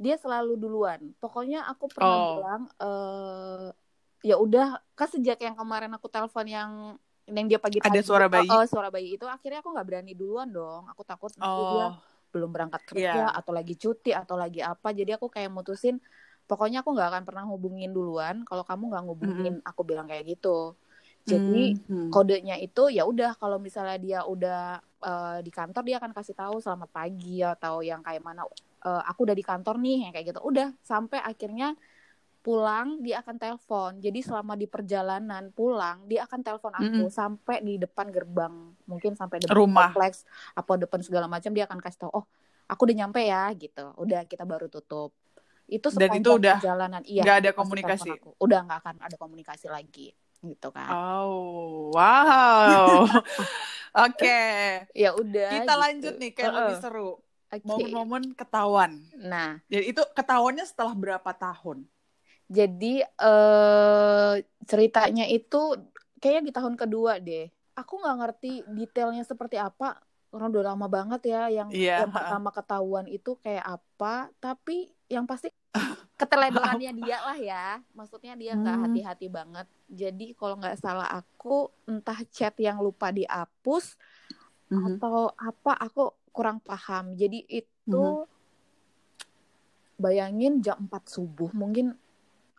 [0.00, 1.12] Dia selalu duluan.
[1.20, 2.32] Pokoknya aku pernah oh.
[2.40, 3.68] bilang, uh,
[4.24, 8.48] ya udah, kan sejak yang kemarin aku telepon yang yang dia pagi ada suara bayi?
[8.52, 10.84] Oh, suara bayi itu akhirnya aku nggak berani duluan dong.
[10.92, 11.72] Aku takut nanti oh.
[11.72, 11.86] dia
[12.34, 13.32] belum berangkat kerja yeah.
[13.32, 14.92] atau lagi cuti atau lagi apa.
[14.92, 16.02] Jadi aku kayak mutusin
[16.44, 19.54] pokoknya aku nggak akan pernah hubungin duluan kalau kamu nggak ngubungin.
[19.60, 20.76] Mm aku bilang kayak gitu.
[21.24, 22.08] Jadi mm -hmm.
[22.12, 26.60] kodenya itu ya udah kalau misalnya dia udah uh, di kantor dia akan kasih tahu
[26.60, 30.40] selamat pagi atau yang kayak mana uh, aku udah di kantor nih kayak gitu.
[30.44, 31.72] Udah sampai akhirnya
[32.44, 33.90] pulang dia akan telepon.
[34.04, 37.16] Jadi selama di perjalanan pulang dia akan telepon aku mm -hmm.
[37.16, 38.52] sampai di depan gerbang.
[38.84, 39.88] Mungkin sampai depan rumah.
[39.96, 42.24] kompleks apa depan segala macam dia akan kasih tahu oh
[42.68, 43.96] aku udah nyampe ya gitu.
[43.96, 45.16] Udah kita baru tutup.
[45.64, 48.12] Itu sepanjang Dan itu udah perjalanan iya nggak ada komunikasi?
[48.12, 48.36] aku.
[48.36, 50.12] udah nggak akan ada komunikasi lagi
[50.44, 53.08] gitu kan oh wow.
[54.04, 54.26] Oke.
[54.26, 54.84] Okay.
[54.92, 55.80] ya udah kita gitu.
[55.80, 56.58] lanjut nih kayak uh -uh.
[56.68, 57.10] lebih seru
[57.62, 58.98] momen-momen ketahuan.
[59.14, 59.62] Nah.
[59.70, 61.86] Jadi itu ketahuannya setelah berapa tahun
[62.48, 64.36] jadi uh,
[64.68, 65.80] ceritanya itu
[66.20, 67.48] kayaknya di tahun kedua deh.
[67.74, 72.02] Aku nggak ngerti detailnya seperti apa karena udah lama banget ya yang yeah.
[72.02, 74.28] yang pertama ketahuan itu kayak apa.
[74.38, 75.48] Tapi yang pasti
[76.20, 77.66] keteledorannya dia lah ya.
[77.96, 78.84] Maksudnya dia nggak hmm.
[78.84, 79.66] hati-hati banget.
[79.88, 83.96] Jadi kalau nggak salah aku entah chat yang lupa dihapus
[84.68, 85.00] hmm.
[85.00, 87.16] atau apa aku kurang paham.
[87.16, 88.28] Jadi itu hmm.
[89.96, 91.96] bayangin jam 4 subuh mungkin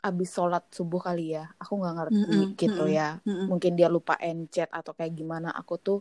[0.06, 3.34] abis sholat subuh kali ya aku nggak ngerti mm -hmm, gitu mm -hmm, ya mm
[3.34, 3.46] -hmm.
[3.50, 6.00] mungkin dia lupa encet atau kayak gimana aku tuh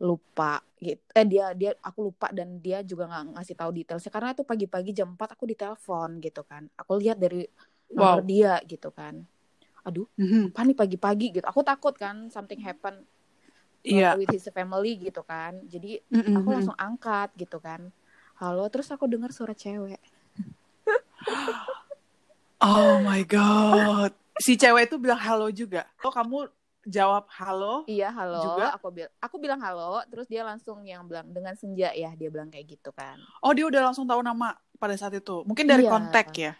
[0.00, 4.28] lupa gitu eh dia dia aku lupa dan dia juga nggak ngasih tahu detailnya karena
[4.32, 7.44] itu pagi-pagi jam 4 aku ditelepon gitu kan aku lihat dari
[7.92, 8.28] nomor Wow.
[8.28, 9.24] dia gitu kan
[9.84, 10.52] aduh Mhm.
[10.52, 13.04] apa nih pagi-pagi gitu aku takut kan something happen uh,
[13.84, 14.16] Iya.
[14.16, 16.36] with his family gitu kan jadi Mhm.
[16.40, 17.92] aku langsung angkat gitu kan
[18.40, 20.00] halo terus aku dengar suara cewek
[22.60, 24.12] Oh my god.
[24.40, 25.84] Si cewek itu bilang halo juga.
[26.04, 26.48] Oh kamu
[26.88, 27.84] jawab halo?
[27.92, 28.72] iya halo Juga?
[28.74, 32.48] aku bilang aku bilang halo terus dia langsung yang bilang dengan senja ya dia bilang
[32.52, 35.44] kayak gitu kan Oh dia udah langsung tahu nama pada saat itu.
[35.48, 35.90] Mungkin dari Iya.
[35.92, 36.52] kontak ya.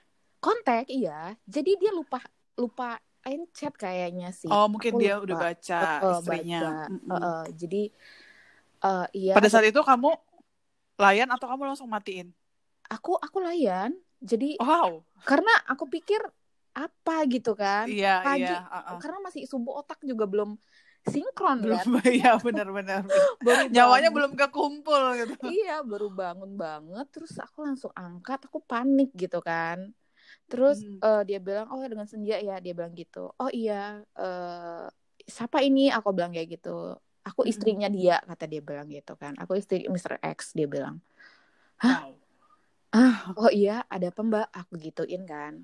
[0.45, 1.13] kontak iya
[1.55, 2.19] jadi dia lupa
[2.61, 2.85] lupa
[3.59, 5.21] chat kayaknya sih Oh mungkin Aku dia lupa.
[5.25, 6.59] udah baca Eh, istrinya.
[6.59, 6.67] baca.
[6.91, 7.11] Mm-mm.
[7.15, 7.81] Eh, eh, jadi
[8.83, 10.11] eh, iya Pada saat itu kamu
[11.03, 12.29] layan atau kamu langsung matiin?
[12.95, 15.03] aku aku layan jadi Wow.
[15.23, 16.21] karena aku pikir
[16.71, 18.47] apa gitu kan Iya Pagi.
[18.47, 18.63] iya.
[18.63, 18.99] uh-uh.
[18.99, 20.55] karena masih subuh otak juga belum
[21.03, 21.87] sinkron kan Belum.
[22.21, 23.03] Iya benar-benar.
[23.47, 25.35] baru Nyawanya belum kekumpul gitu.
[25.51, 29.91] iya baru bangun banget terus aku langsung angkat aku panik gitu kan
[30.47, 31.01] terus Hmm.
[31.01, 34.87] eh, dia bilang oh dengan senja ya dia bilang gitu oh iya eh
[35.25, 37.51] siapa ini aku bilang kayak gitu aku Hmm.
[37.51, 40.21] istrinya dia kata dia bilang gitu kan aku istri Mr.
[40.21, 41.01] X dia bilang
[41.81, 42.20] Wow.
[43.39, 45.63] Oh iya ada apa mbak aku gituin kan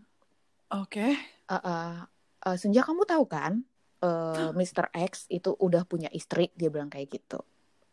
[0.66, 1.14] Oke.
[1.46, 1.94] Eh, eh,
[2.42, 3.62] eh, senja kamu tahu kan
[4.02, 4.90] eh, Mr.
[4.90, 7.38] X itu udah punya istri dia bilang kayak gitu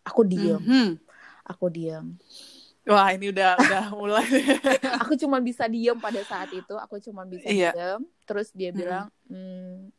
[0.02, 0.98] aku diem Mhm.
[1.46, 2.17] aku diem
[2.84, 4.26] Wah ini udah udah mulai.
[5.00, 7.72] aku cuma bisa diem pada saat itu aku cuma bisa Iya.
[7.78, 8.82] diem terus dia Mm-mm.
[8.82, 9.93] bilang hmm,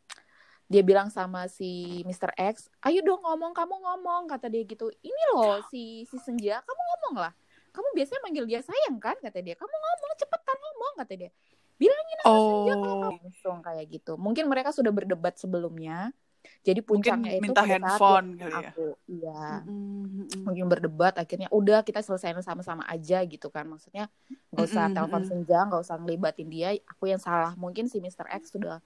[0.65, 2.33] dia bilang sama si Mr.
[2.35, 6.81] X ayo dong ngomong kamu ngomong kata dia gitu ini loh si si Senja kamu
[6.91, 7.33] ngomong lah
[7.75, 11.31] kamu biasanya manggil dia sayang kan kata dia kamu ngomong cepetan ngomong kata dia
[11.75, 13.01] bilangin Senja kalau Oh.
[13.03, 16.15] kamu langsung kayak gitu mungkin mereka sudah berdebat sebelumnya
[16.63, 18.69] jadi Mungkin puncaknya itu minta handphone kali ya.
[18.71, 20.45] aku iya Mhm.
[20.45, 24.07] mungkin berdebat akhirnya udah kita selesaiin sama-sama aja gitu kan maksudnya
[24.53, 28.29] nggak usah Mm-mm, telepon senja nggak usah ngelibatin dia aku yang salah mungkin si Mr.
[28.31, 28.79] X sudah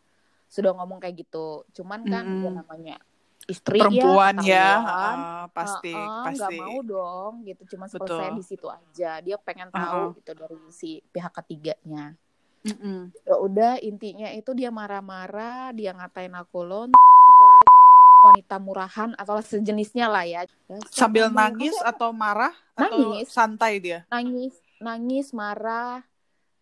[0.49, 2.43] sudah ngomong kayak gitu cuman kan Mm-mm.
[2.47, 2.95] ya namanya
[3.45, 6.57] istri Perempuan ya, ya, uh, pasti Heeh, nggak pasti.
[6.57, 11.31] mau dong gitu cuma selesai di situ aja dia pengen tahu gitu dari si pihak
[11.33, 12.13] ketiganya
[12.59, 13.15] Mm-mm.
[13.23, 16.81] ya udah intinya itu dia marah-marah dia ngatain aku lo
[18.19, 20.43] wanita murahan atau sejenisnya lah ya
[20.91, 23.31] Sambil Kamu- nangis atau marah atau Nangis.
[23.31, 24.03] santai dia?
[24.11, 26.03] nangis nangis marah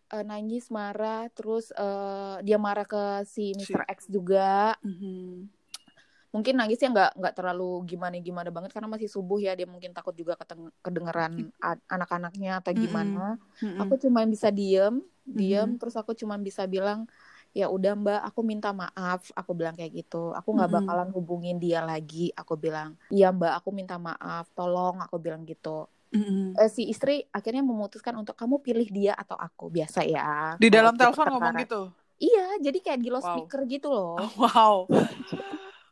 [0.08, 3.82] eh, nangis marah terus eh, dia marah ke si Mr.
[3.90, 5.57] X juga Mhm.
[6.28, 10.12] Mungkin nangisnya nggak nggak terlalu gimana gimana banget karena masih subuh ya dia mungkin takut
[10.12, 12.84] juga keteng- kedengeran a- anak-anaknya atau Mm-mm.
[12.84, 13.24] gimana
[13.64, 13.80] Mm-mm.
[13.80, 15.78] aku cuma bisa diem diem Mhm.
[15.80, 17.08] terus aku cuma bisa bilang
[17.56, 20.76] ya udah mbak aku minta maaf aku bilang kayak gitu aku nggak Mhm.
[20.84, 25.88] bakalan hubungin dia lagi aku bilang iya mbak aku minta maaf tolong aku bilang gitu
[26.12, 26.56] Mm-mm.
[26.56, 30.96] Eh, si istri akhirnya memutuskan untuk kamu pilih dia atau aku biasa ya Di dalam
[30.96, 31.80] telepon ngomong gitu.
[32.20, 33.16] iya jadi kayak di Wow.
[33.16, 34.88] loudspeaker gitu loh Wow.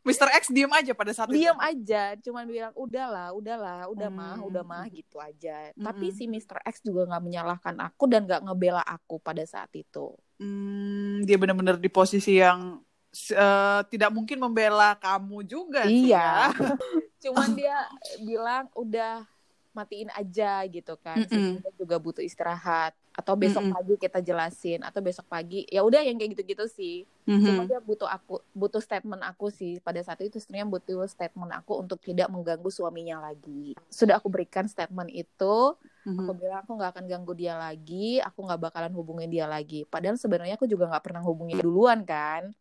[0.06, 0.28] Mr.
[0.32, 1.66] X diem aja pada saat diam itu.
[1.66, 4.46] aja cuman bilang udahlah udahlah udah mah Hmm.
[4.46, 6.16] udah mah gitu aja tapi Mm-mm.
[6.16, 6.62] si Mr.
[6.62, 11.76] X juga nggak menyalahkan aku dan nggak ngebela aku pada saat itu Hmm, dia benar-benar
[11.76, 12.78] di posisi yang
[13.10, 16.52] eh, tidak mungkin membela kamu juga sih Iya.
[16.52, 16.76] ya.
[17.24, 17.76] cuman dia
[18.28, 19.24] bilang udah
[19.72, 21.28] matiin aja gitu kan Mm-mm.
[21.28, 23.72] sehingga juga butuh istirahat atau besok Mm-mm.
[23.72, 27.68] pagi kita jelasin atau besok pagi ya udah yang kayak gitu-gitu sih cuma Mhm.
[27.68, 31.98] dia butuh aku butuh statement aku sih pada saat itu istrinya butuh statement aku untuk
[32.04, 35.56] tidak mengganggu suaminya lagi sudah aku berikan statement itu
[36.04, 36.18] Mhm.
[36.20, 40.20] aku bilang aku nggak akan ganggu dia lagi aku nggak bakalan hubungin dia lagi padahal
[40.20, 42.52] sebenarnya aku juga nggak pernah hubungin duluan kan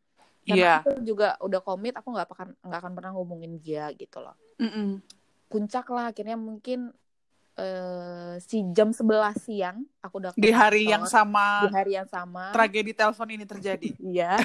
[0.45, 4.35] karena aku juga udah komit aku nggak akan nggak akan pernah hubungin dia gitu loh
[4.61, 5.01] Mm-mm.
[5.51, 6.91] puncak lah akhirnya mungkin
[7.55, 12.51] eh, si jam 11 siang aku udah Di hari yang sama di hari yang sama
[12.51, 13.89] tragedi telepon ini terjadi.
[14.05, 14.35] iya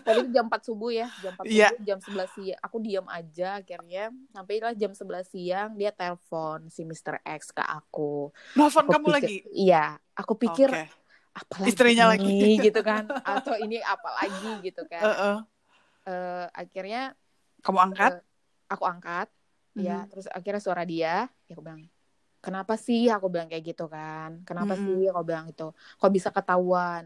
[0.00, 1.68] tadi itu jam 4 subuh ya jam 4 Iya.
[1.70, 6.82] subuh jam 11 siang aku diam aja akhirnya sampailah jam 11 siang dia telepon si
[6.82, 7.18] Mr.
[7.22, 9.36] X ke aku Aku kamu pikir- lagi.
[9.50, 10.84] iya aku pikir Oke.
[11.32, 12.38] apa lagi Istrinya ini lagi.
[12.66, 15.36] gitu kan atau ini apa lagi gitu kan Heeh.
[16.02, 17.12] Eh, akhirnya
[17.60, 18.12] Kamu angkat?
[18.14, 18.22] eh,
[18.68, 19.28] aku angkat
[19.72, 20.08] ya Mhm.
[20.08, 21.88] terus akhirnya suara dia ya aku bilang
[22.44, 24.30] kenapa sih aku bilang kayak gitu kan?
[24.48, 24.84] Kenapa Mhm.
[24.84, 25.62] sih aku bilang itu
[26.00, 27.04] kok bisa ketahuan?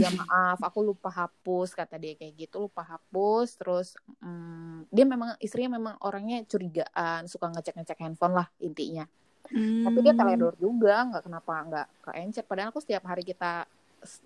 [0.00, 3.46] Ya maaf aku lupa hapus kata dia kayak gitu lupa hapus.
[3.58, 3.86] Terus
[4.24, 9.02] mm, dia memang istrinya memang orangnya curigaan suka ngecek ngecek handphone lah intinya.
[9.84, 10.18] Tapi dia Hmm.
[10.18, 13.64] teledor juga nggak kenapa nggak ke encet padahal aku setiap hari kita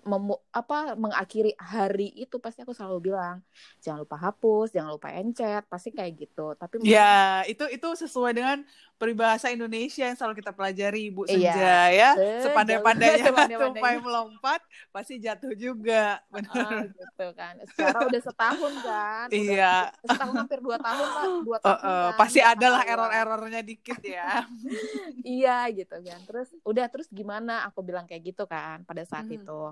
[0.05, 3.41] memu apa mengakhiri hari itu pasti aku selalu bilang
[3.81, 6.53] jangan lupa hapus jangan lupa encet pasti kayak gitu.
[6.53, 8.61] Tapi ya itu itu sesuai dengan
[9.01, 11.33] peribahasa Indonesia yang selalu kita pelajari Ibu iya.
[11.33, 12.09] Senja iya.
[12.15, 14.61] ya sepandai-pandainya tupai melompat
[14.93, 16.21] pasti jatuh juga.
[16.29, 16.53] Benar.
[16.53, 17.53] uh, gitu kan.
[17.73, 19.75] Secara udah setahun kan udah iya.
[20.05, 23.99] setahun hampir dua tahun lah dua tahun uh, uh, kan, pasti ada lah error-errornya dikit
[24.05, 24.45] ya.
[25.23, 26.19] Iya gitu kan.
[26.29, 27.65] Terus udah terus gimana?
[27.71, 29.39] Aku bilang kayak gitu kan pada saat hmm.
[29.41, 29.62] itu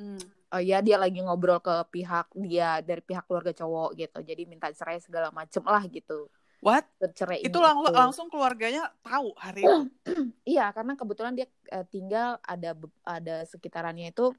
[0.00, 0.20] Hmm.
[0.50, 4.18] Oh ya dia lagi ngobrol ke pihak dia dari pihak keluarga cowok gitu.
[4.24, 6.26] Jadi minta cerai segala macem lah gitu.
[6.64, 6.88] What?
[7.12, 7.92] Cerai itu lang itu.
[7.92, 9.76] langsung keluarganya tahu hari itu.
[10.56, 14.32] iya, karena kebetulan dia uh, tinggal ada ada sekitarannya itu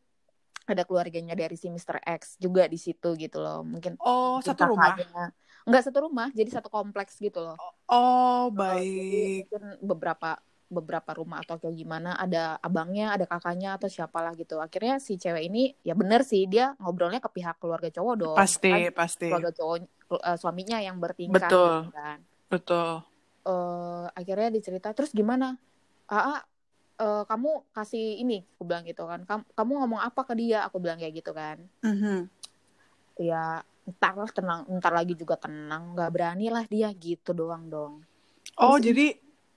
[0.70, 2.02] ada keluarganya dari si Mr.
[2.06, 3.66] X juga di situ gitu loh.
[3.66, 4.98] Mungkin Oh, satu rumah.
[5.62, 7.58] Enggak satu rumah, jadi satu kompleks gitu loh.
[7.86, 9.50] Oh, baik.
[9.50, 14.58] mungkin beberapa beberapa rumah atau kayak gimana ada abangnya ada kakaknya atau siapalah gitu.
[14.64, 18.38] Akhirnya si cewek ini ya bener sih dia ngobrolnya ke pihak keluarga cowok dong.
[18.40, 19.28] Pasti kan, pasti.
[19.28, 19.76] keluarga cowok
[20.16, 21.74] uh, suaminya yang bertingkah betul.
[21.86, 22.18] gitu kan.
[22.48, 22.92] Betul.
[23.44, 25.60] Uh, akhirnya dicerita terus gimana?
[26.08, 26.40] Ah
[27.04, 29.28] uh, kamu kasih ini aku bilang gitu kan.
[29.28, 30.64] Kamu, kamu ngomong apa ke dia?
[30.72, 31.60] Aku bilang kayak gitu kan.
[31.84, 32.20] Mm -hmm.
[33.20, 36.00] ya ntar lah tenang ntar lagi juga tenang.
[36.00, 37.94] Nggak berani lah dia gitu doang dong.
[38.62, 39.06] Oh terus, jadi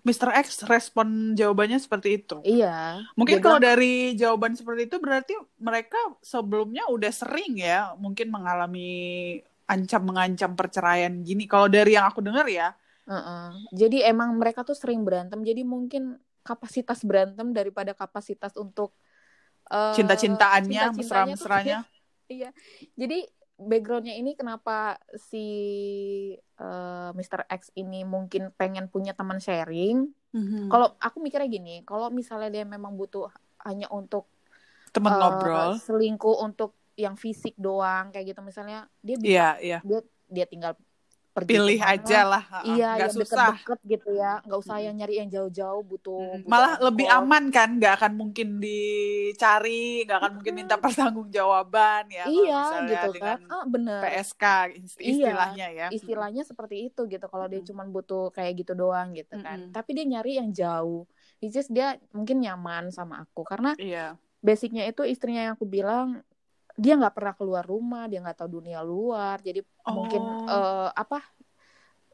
[0.04, 0.36] Mr.
[0.36, 2.36] X respon jawabannya seperti itu.
[2.44, 3.00] Iya.
[3.16, 10.04] Mungkin kalau dari jawaban seperti itu berarti mereka sebelumnya udah sering ya mungkin mengalami ancam
[10.04, 11.48] mengancam perceraian gini.
[11.48, 12.76] Kalau dari yang aku dengar ya.
[13.08, 13.46] Uh -uh.
[13.72, 15.40] Jadi emang mereka tuh sering berantem.
[15.40, 18.92] Jadi mungkin kapasitas berantem daripada kapasitas untuk
[19.72, 21.80] uh, cinta-cintaannya, mesra-mesranya.
[22.24, 22.56] Iya.
[22.96, 25.46] Jadi backgroundnya ini kenapa si
[26.58, 27.46] uh, eh, Mr.
[27.46, 30.10] X ini mungkin pengen punya teman sharing.
[30.34, 30.66] Mm-hmm.
[30.66, 33.30] Kalau aku mikirnya gini, kalau misalnya dia memang butuh
[33.62, 34.26] hanya untuk
[34.90, 39.80] teman uh, ngobrol, selingkuh untuk yang fisik doang kayak gitu misalnya dia bisa yeah, yeah.
[39.82, 40.78] dia dia tinggal
[41.34, 41.94] pergi pilih ke mana.
[41.98, 44.32] aja lah iya gak yang deket-deket gitu ya.
[44.46, 46.46] Nggak usah yang nyari yang jauh-jauh butuh, hmm.
[46.46, 52.24] malah butuh lebih aman kan nggak akan mungkin dicari nggak akan mungkin minta pertanggungjawaban ya
[52.30, 53.42] iya gitu kan.
[53.50, 53.98] Ah, bener.
[53.98, 54.44] PSK
[55.02, 55.94] istilahnya iya, ya.
[55.94, 59.58] Istilahnya seperti itu gitu kalau dia cuma butuh kayak gitu doang gitu kan.
[59.58, 59.74] -hmm.
[59.74, 61.02] tapi dia nyari yang jauh.
[61.42, 63.42] Which is dia mungkin nyaman sama aku.
[63.42, 64.14] Karena iya.
[64.38, 66.22] basicnya itu istrinya yang aku bilang
[66.74, 69.94] dia nggak pernah keluar rumah dia nggak tahu dunia luar jadi oh.
[69.94, 71.22] mungkin uh, apa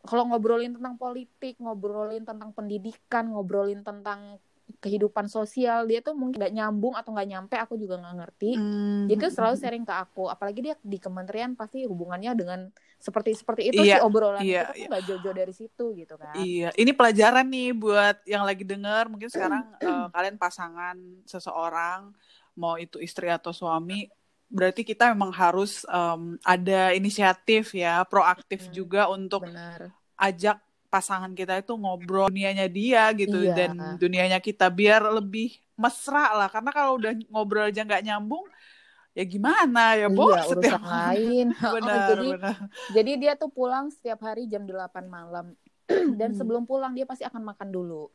[0.05, 4.41] kalau ngobrolin tentang politik ngobrolin tentang pendidikan ngobrolin tentang
[4.79, 9.19] kehidupan sosial dia tuh mungkin nggak nyambung atau nggak nyampe aku juga nggak ngerti mm.
[9.19, 12.61] tuh selalu sharing ke aku apalagi dia di kementerian pasti hubungannya dengan
[13.01, 15.09] seperti seperti itu iya, sih obrolan iya, kita tuh nggak iya.
[15.11, 19.65] jauh-jauh dari situ gitu kan iya ini pelajaran nih buat yang lagi denger mungkin sekarang
[19.83, 20.97] uh, kalian pasangan
[21.27, 22.15] seseorang
[22.55, 24.07] mau itu istri atau suami
[24.51, 29.95] berarti kita memang harus um, ada inisiatif ya, proaktif hmm, juga untuk benar.
[30.19, 30.59] ajak
[30.91, 33.55] pasangan kita itu ngobrol dunianya dia gitu iya.
[33.55, 36.51] dan dunianya kita biar lebih mesra lah.
[36.51, 38.45] Karena kalau udah ngobrol aja nggak nyambung
[39.15, 39.95] ya gimana?
[39.95, 41.47] Ya bos iya, setiap lain.
[41.79, 42.57] Benar, oh, jadi benar.
[42.91, 45.55] jadi dia tuh pulang setiap hari jam 8 malam.
[46.21, 48.11] Dan sebelum pulang dia pasti akan makan dulu.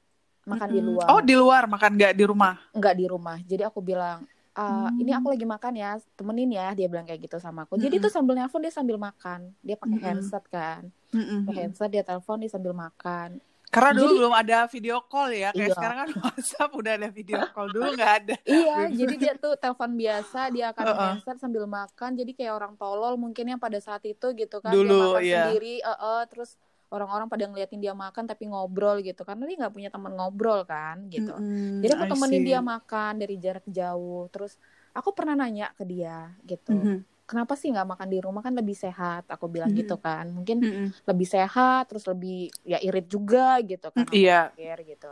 [0.45, 0.76] Makan mm -hmm.
[0.76, 1.06] di luar.
[1.10, 1.63] Oh di luar?
[1.65, 2.56] Makan nggak di rumah?
[2.76, 3.38] Nggak di rumah.
[3.43, 5.02] Jadi aku bilang uh, hmm.
[5.04, 8.00] ini aku lagi makan ya temenin ya dia bilang kayak gitu sama aku jadi mm
[8.00, 8.06] -hmm.
[8.08, 10.10] tuh sambil nelfon dia sambil makan dia pakai mm -hmm.
[10.15, 11.39] handset kan mm -hmm.
[11.48, 13.44] pakai handset dia telepon dia sambil makan
[13.76, 15.76] karena dulu jadi, belum ada video call ya kayak iya.
[15.76, 19.91] sekarang kan WhatsApp udah ada video call dulu nggak ada iya jadi dia tuh telepon
[20.00, 21.00] biasa dia akan uh -uh.
[21.12, 24.88] handset sambil makan jadi kayak orang tolol mungkin yang pada saat itu gitu kan dulu,
[24.88, 25.44] dia makan iya.
[25.52, 26.56] sendiri uh -uh, terus
[26.93, 31.10] orang-orang pada ngeliatin dia makan tapi ngobrol gitu karena dia nggak punya teman ngobrol kan
[31.10, 34.62] gitu mm-hmm, jadi aku temenin dia makan dari jarak jauh terus
[34.93, 37.26] aku pernah nanya ke dia gitu mm-hmm.
[37.26, 39.82] kenapa sih nggak makan di rumah kan lebih sehat aku bilang mm-hmm.
[39.86, 40.88] gitu kan mungkin mm-hmm.
[41.10, 44.78] lebih sehat terus lebih ya irit juga gitu kan iya yeah.
[44.78, 45.10] gitu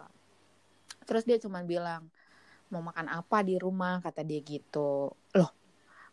[1.10, 2.06] terus dia cuma bilang
[2.70, 5.52] mau makan apa di rumah kata dia gitu loh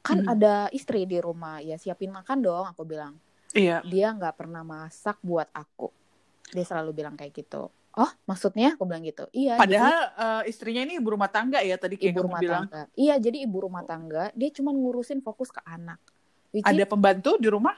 [0.00, 0.34] kan mm-hmm.
[0.34, 3.20] ada istri di rumah ya siapin makan dong aku bilang
[3.54, 3.82] Iya.
[3.86, 5.90] Dia nggak pernah masak buat aku.
[6.50, 7.70] Dia selalu bilang kayak gitu.
[7.90, 9.26] Oh, maksudnya aku bilang gitu.
[9.34, 9.58] Iya.
[9.58, 12.64] Padahal jadi, uh, istrinya ini ibu rumah tangga ya tadi kayak ibu rumah bilang.
[12.70, 12.82] Tangga.
[12.94, 14.24] Iya, jadi ibu rumah tangga.
[14.38, 15.98] Dia cuma ngurusin fokus ke anak.
[16.54, 17.74] Which ada pembantu di rumah?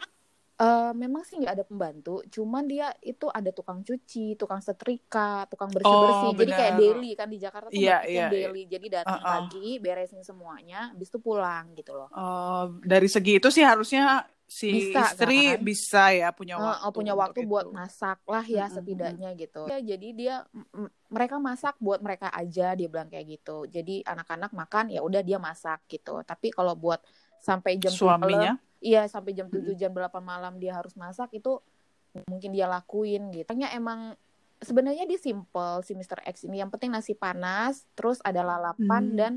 [0.62, 5.72] Uh, memang sih nggak ada pembantu, cuman dia itu ada tukang cuci, tukang setrika, tukang
[5.74, 6.28] bersih bersih.
[6.28, 8.62] Oh, jadi kayak daily kan di Jakarta tuh yeah, yeah, daily.
[8.62, 8.78] Yeah.
[8.78, 9.32] Jadi datang uh -uh.
[9.42, 12.06] pagi, beresin semuanya, habis itu pulang gitu loh.
[12.14, 15.64] Uh, dari segi itu sih harusnya si bisa, istri kan?
[15.64, 17.72] bisa ya punya waktu uh, punya waktu buat itu.
[17.72, 20.34] masak lah ya hmm, setidaknya gitu ya, jadi dia
[21.08, 25.40] mereka masak buat mereka aja dia bilang kayak gitu jadi anak-anak makan ya udah dia
[25.40, 27.00] masak gitu tapi kalau buat
[27.40, 31.56] sampai jam suaminya iya sampai jam tujuh jam delapan malam dia harus masak itu
[32.28, 34.12] mungkin dia lakuin gitu hanya emang
[34.60, 36.20] sebenarnya dia simple si Mr.
[36.28, 39.16] X ini yang penting nasi panas terus ada lalapan hmm.
[39.16, 39.32] dan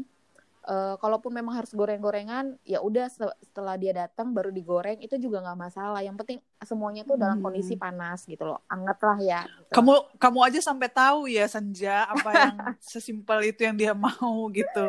[0.66, 5.60] uh, kalaupun memang harus goreng-gorengan ya udah setelah dia datang baru digoreng itu juga nggak
[5.60, 7.82] masalah yang penting semuanya tuh dalam kondisi hmm.
[7.82, 9.72] panas gitu loh anget lah ya gitu.
[9.72, 12.56] kamu kamu aja sampai tahu ya Senja apa yang
[12.94, 14.86] sesimpel itu yang dia mau gitu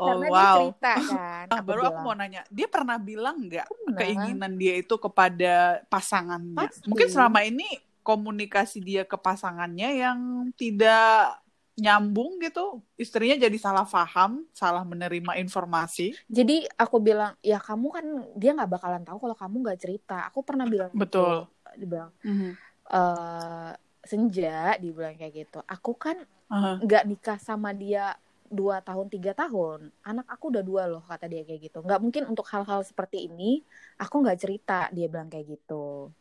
[0.00, 1.92] oh Karena wow dia cerita kan nah, baru bilang.
[1.92, 6.88] aku mau nanya dia pernah bilang nggak keinginan dia itu kepada pasangannya Pasti.
[6.88, 7.68] mungkin selama ini
[8.02, 10.18] komunikasi dia ke pasangannya yang
[10.58, 11.41] tidak
[11.72, 18.06] nyambung gitu istrinya jadi salah paham salah menerima informasi jadi aku bilang ya kamu kan
[18.36, 21.00] dia nggak bakalan tahu kalau kamu nggak cerita aku pernah bilang gitu.
[21.00, 21.80] betul gitu.
[21.80, 22.52] dibilang mm -hmm.
[22.92, 23.72] uh,
[24.04, 26.20] senja dibilang kayak gitu aku kan
[26.52, 27.08] nggak uh -huh.
[27.08, 28.12] nikah sama dia
[28.52, 32.28] dua tahun tiga tahun anak aku udah dua loh kata dia kayak gitu nggak mungkin
[32.28, 33.64] untuk hal-hal seperti ini
[33.96, 36.12] aku nggak cerita dia bilang kayak gitu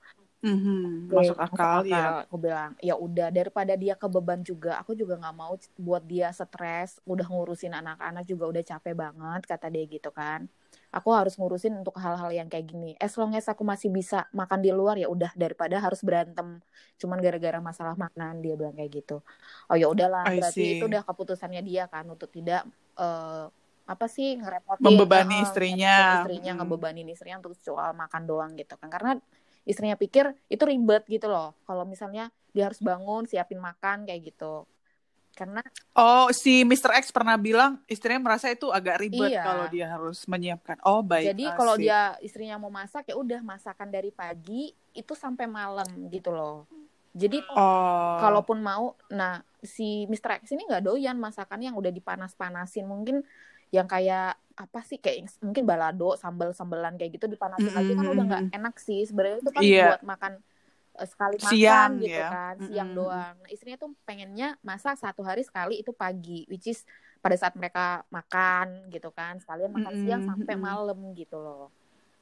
[0.42, 1.14] Mm-hmm.
[1.14, 1.82] Masuk akal, masuk akal.
[1.86, 2.26] ya.
[2.26, 6.98] Aku bilang, ya udah daripada dia kebeban juga, aku juga nggak mau buat dia stres.
[7.06, 10.50] Udah ngurusin anak-anak juga udah capek banget, kata dia gitu kan.
[10.92, 12.98] Aku harus ngurusin untuk hal-hal yang kayak gini.
[12.98, 16.60] As long as aku masih bisa makan di luar ya udah daripada harus berantem
[17.00, 19.24] cuman gara-gara masalah makanan dia bilang kayak gitu.
[19.70, 22.66] Oh ya udahlah, berarti itu udah keputusannya dia kan untuk tidak
[22.98, 23.48] uh,
[23.92, 26.60] apa sih ngerepotin membebani uh, istrinya istrinya hmm.
[26.64, 29.20] ngebebanin istrinya untuk soal makan doang gitu kan karena
[29.68, 34.66] istrinya pikir itu ribet gitu loh kalau misalnya dia harus bangun siapin makan kayak gitu
[35.32, 35.64] karena
[35.96, 36.92] oh si Mr.
[37.00, 39.44] X pernah bilang istrinya merasa itu agak ribet iya.
[39.48, 43.88] kalau dia harus menyiapkan oh baik jadi kalau dia istrinya mau masak ya udah masakan
[43.88, 46.68] dari pagi itu sampai malam gitu loh
[47.16, 48.20] jadi oh.
[48.20, 50.44] kalaupun mau nah si Mr.
[50.44, 53.24] X ini nggak doyan masakan yang udah dipanas-panasin mungkin
[53.72, 57.82] yang kayak apa sih kayak mungkin balado sambal sambelan kayak gitu dipanasin mm -hmm.
[57.82, 59.88] aja kan udah nggak enak sih sebenarnya itu kan yeah.
[59.96, 60.34] buat makan
[61.00, 62.30] uh, sekali makan siang, gitu ya.
[62.30, 63.00] kan siang mm -hmm.
[63.00, 66.84] doang nah, istrinya tuh pengennya masak satu hari sekali itu pagi which is
[67.24, 70.06] pada saat mereka makan gitu kan sekalian makan mm -hmm.
[70.06, 71.72] siang sampai malam gitu loh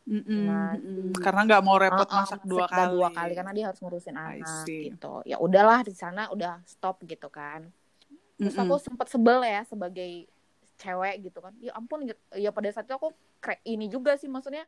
[0.09, 0.73] Mm -mm, nah,
[1.21, 2.97] karena nggak mau repot uh, masak dua kali.
[2.97, 5.21] dua kali karena dia harus ngurusin anak gitu.
[5.21, 7.69] Ya udahlah di sana udah stop gitu kan.
[8.41, 8.73] Terus mm -mm.
[8.73, 10.25] aku sempat sebel ya sebagai
[10.79, 11.53] cewek gitu kan.
[11.59, 13.11] Ya ampun ya pada saat itu aku
[13.43, 14.63] krek ini juga sih maksudnya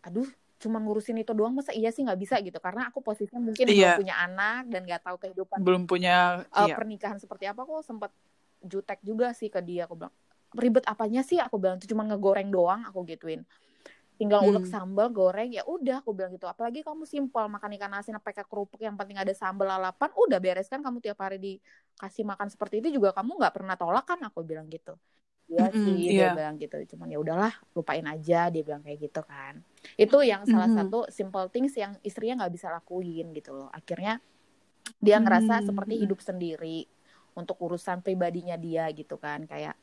[0.00, 0.26] aduh
[0.56, 2.40] cuma ngurusin itu doang masa iya sih nggak bisa?
[2.40, 2.56] gitu.
[2.56, 3.94] Karena aku posisinya mungkin iya.
[3.94, 6.74] belum punya anak dan nggak tahu kehidupan belum punya uh, iya.
[6.74, 8.10] pernikahan seperti apa aku sempat
[8.64, 9.84] jutek juga sih ke dia.
[9.84, 10.14] Aku bilang
[10.56, 11.36] ribet apanya sih?
[11.36, 13.44] Aku bilang itu cuma ngegoreng doang aku gituin.
[14.14, 14.50] Tinggal hmm.
[14.54, 16.46] ulek sambal goreng ya udah aku bilang gitu.
[16.46, 20.70] Apalagi kamu simpel makan ikan asin pakai kerupuk yang penting ada sambal lalapan udah beres
[20.70, 24.46] kan kamu tiap hari dikasih makan seperti itu juga kamu nggak pernah tolak kan aku
[24.46, 24.94] bilang gitu
[25.44, 26.32] Iya mm-hmm, sih dia yeah.
[26.32, 29.60] bilang gitu cuman ya udahlah lupain aja dia bilang kayak gitu kan
[30.00, 30.88] itu yang salah mm-hmm.
[30.88, 34.24] satu simple things yang istrinya nggak bisa lakuin gitu loh akhirnya
[35.04, 35.68] dia ngerasa mm-hmm.
[35.68, 36.88] seperti hidup sendiri
[37.36, 39.76] untuk urusan pribadinya dia gitu kan kayak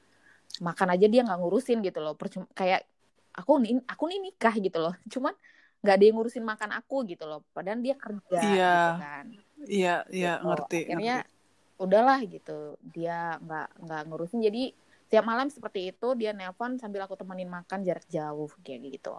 [0.59, 2.83] makan aja dia nggak ngurusin gitu loh Percuma, kayak
[3.31, 5.37] aku nih aku nih nikah gitu loh cuman
[5.81, 8.49] nggak ada yang ngurusin makan aku gitu loh padahal dia kerja yeah.
[8.49, 9.37] gitu kan iya
[9.69, 10.47] yeah, iya yeah, gitu.
[10.49, 11.81] ngerti akhirnya ngerti.
[11.81, 14.63] udahlah gitu dia nggak nggak ngurusin jadi
[15.11, 19.11] tiap malam seperti itu dia nelpon sambil aku temenin makan jarak jauh kayak gitu.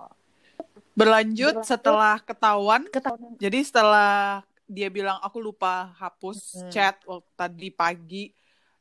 [0.97, 3.37] Berlanjut, berlanjut setelah ketahuan, ketahuan.
[3.37, 6.71] jadi setelah dia bilang aku lupa hapus hmm.
[6.73, 8.25] chat waktu tadi pagi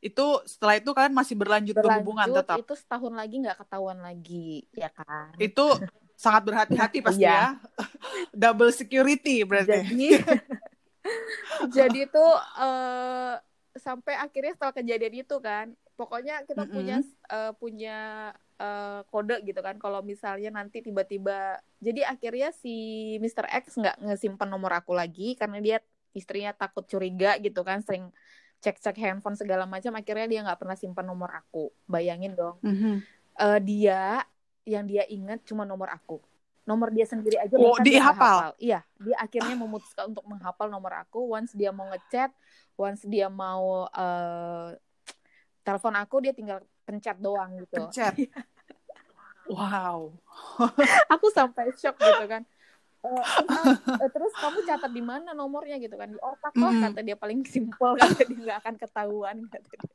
[0.02, 2.58] itu setelah itu kalian masih berlanjut, berlanjut berhubungan tetap?
[2.58, 5.36] itu setahun lagi nggak ketahuan lagi ya kan?
[5.38, 5.78] Itu
[6.18, 7.60] sangat berhati-hati pasti iya.
[7.60, 7.86] ya.
[8.50, 9.86] Double security berarti.
[9.86, 10.10] Jadi
[11.78, 12.26] jadi itu
[12.58, 13.38] uh,
[13.78, 16.76] sampai akhirnya setelah kejadian itu kan pokoknya kita mm -hmm.
[16.76, 16.98] punya
[17.30, 17.98] uh, punya
[18.58, 22.74] uh, kode gitu kan kalau misalnya nanti tiba-tiba jadi akhirnya si
[23.22, 23.46] Mr.
[23.46, 25.78] X nggak ngesimpan nomor aku lagi karena dia
[26.18, 28.10] istrinya takut curiga gitu kan sering
[28.66, 32.96] cek-cek handphone segala macam akhirnya dia nggak pernah simpan nomor aku bayangin dong mm -hmm.
[33.38, 34.26] uh, dia
[34.66, 36.18] yang dia ingat cuma nomor aku
[36.62, 38.54] nomor dia sendiri aja oh, dia hafal.
[38.62, 41.34] Iya, dia akhirnya memutuskan untuk menghafal nomor aku.
[41.34, 42.30] Once dia mau ngechat,
[42.78, 44.70] once dia mau uh,
[45.72, 47.80] telepon aku, dia tinggal pencet doang gitu.
[47.80, 48.14] Pencet.
[49.48, 50.12] wow.
[51.16, 52.44] aku sampai shock gitu kan.
[53.02, 53.18] Uh,
[53.98, 56.82] uh, terus kamu catat di mana nomornya gitu kan di otak lah mm.
[56.86, 59.94] kata dia paling simpel kata dia nggak akan ketahuan kata dia.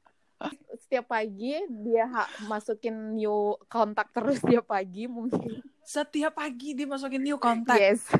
[0.74, 2.04] setiap pagi dia
[2.50, 8.10] masukin new kontak terus setiap pagi mungkin setiap pagi dia masukin new kontak yes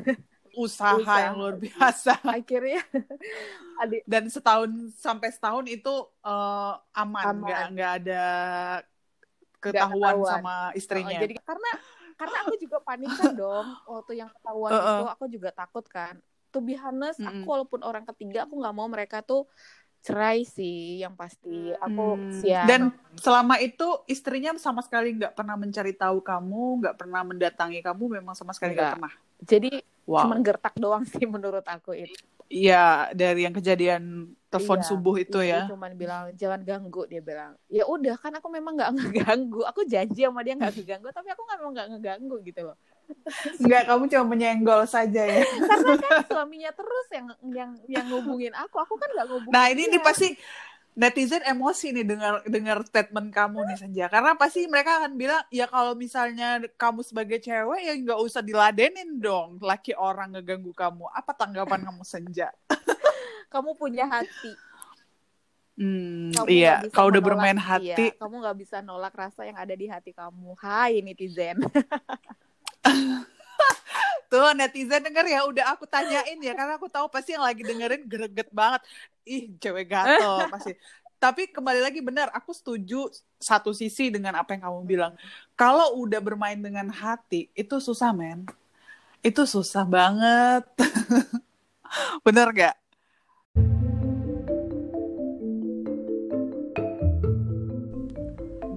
[0.57, 1.21] usaha, usaha.
[1.21, 2.17] yang luar biasa.
[2.41, 2.81] Akhirnya
[3.85, 4.03] adik.
[4.09, 5.95] dan setahun sampai setahun itu
[6.25, 7.45] uh, aman.
[7.45, 8.25] Nggak nggak ada
[9.61, 10.33] ketahuan, ketahuan.
[10.33, 11.17] sama istrinya.
[11.17, 11.71] oh, jadi karena
[12.17, 13.67] karena aku juga panik kan dong.
[13.85, 14.89] Waktu yang ketahuan uh -uh.
[14.89, 16.17] itu aku juga takut kan.
[16.51, 17.45] To be honest mm -hmm.
[17.45, 19.45] aku walaupun orang ketiga aku nggak mau mereka tuh
[20.07, 21.75] cerai sih yang pasti.
[21.83, 22.39] Aku hmm.
[22.39, 22.71] siap.
[22.71, 28.23] Dan selama itu istrinya sama sekali nggak pernah mencari tahu kamu nggak pernah mendatangi kamu
[28.23, 29.03] memang sama sekali nggak.
[29.03, 29.13] pernah?
[29.43, 30.25] Jadi wow.
[30.25, 35.39] cuma gertak doang sih menurut aku itu Iya, dari yang kejadian telepon iya, subuh itu
[35.43, 35.67] ya.
[35.67, 37.59] Dia cuma bilang jangan ganggu dia bilang.
[37.67, 39.67] Ya udah kan aku memang nggak ngeganggu.
[39.67, 42.77] Aku janji sama dia nggak ngeganggu, tapi aku nggak mau nggak ngeganggu gitu loh.
[43.63, 45.43] Enggak, kamu cuma menyenggol saja ya.
[45.71, 48.79] Karena kan suaminya terus yang yang yang ngubungin aku.
[48.79, 49.55] Aku kan nggak ngubungin.
[49.55, 49.93] Nah, ini dia.
[49.99, 50.29] nih pasti
[50.97, 54.07] netizen emosi nih dengar dengar statement kamu nih Senja.
[54.09, 59.21] Karena pasti mereka akan bilang ya kalau misalnya kamu sebagai cewek ya nggak usah diladenin
[59.21, 59.61] dong.
[59.61, 61.05] Laki orang ngeganggu kamu.
[61.13, 62.49] Apa tanggapan kamu Senja?
[63.47, 64.53] Kamu punya hati.
[65.79, 69.71] Hmm, kamu iya, kalau udah bermain hati, iya, kamu nggak bisa nolak rasa yang ada
[69.77, 70.57] di hati kamu.
[70.59, 71.63] Hai netizen.
[74.27, 78.03] Tuh netizen denger ya udah aku tanyain ya karena aku tahu pasti yang lagi dengerin
[78.11, 78.83] greget banget.
[79.23, 80.75] Ih, cewek gatel pasti.
[81.17, 83.09] Tapi kembali lagi benar, aku setuju
[83.41, 85.13] satu sisi dengan apa yang kamu bilang.
[85.57, 88.45] Kalau udah bermain dengan hati, itu susah, men.
[89.25, 90.69] Itu susah banget.
[92.27, 92.77] bener gak?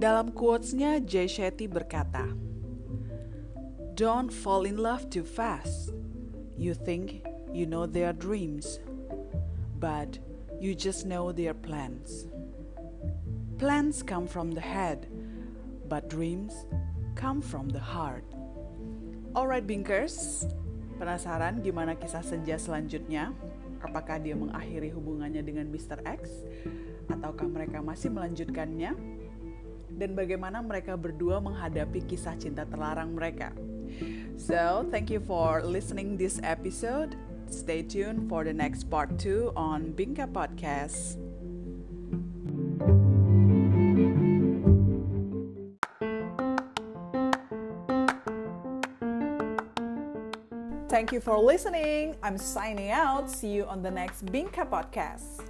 [0.00, 2.24] Dalam quotes-nya, Jay Shetty berkata,
[4.00, 5.92] Don't fall in love too fast.
[6.56, 7.20] You think
[7.52, 8.80] you know their dreams,
[9.76, 10.16] but
[10.56, 12.24] you just know their plans.
[13.60, 15.04] Plans come from the head,
[15.84, 16.64] but dreams
[17.12, 18.24] come from the heart.
[19.36, 20.48] Alright, Binkers,
[20.96, 23.36] penasaran gimana kisah senja selanjutnya?
[23.84, 26.00] Apakah dia mengakhiri hubungannya dengan Mr.
[26.08, 26.40] X?
[27.12, 28.96] Ataukah mereka masih melanjutkannya?
[29.92, 33.52] Dan bagaimana mereka berdua menghadapi kisah cinta terlarang mereka?
[34.36, 37.16] So, thank you for listening this episode.
[37.48, 41.18] Stay tuned for the next part 2 on Binka Podcast.
[50.88, 52.16] Thank you for listening.
[52.22, 53.30] I'm signing out.
[53.30, 55.49] See you on the next Binka podcast.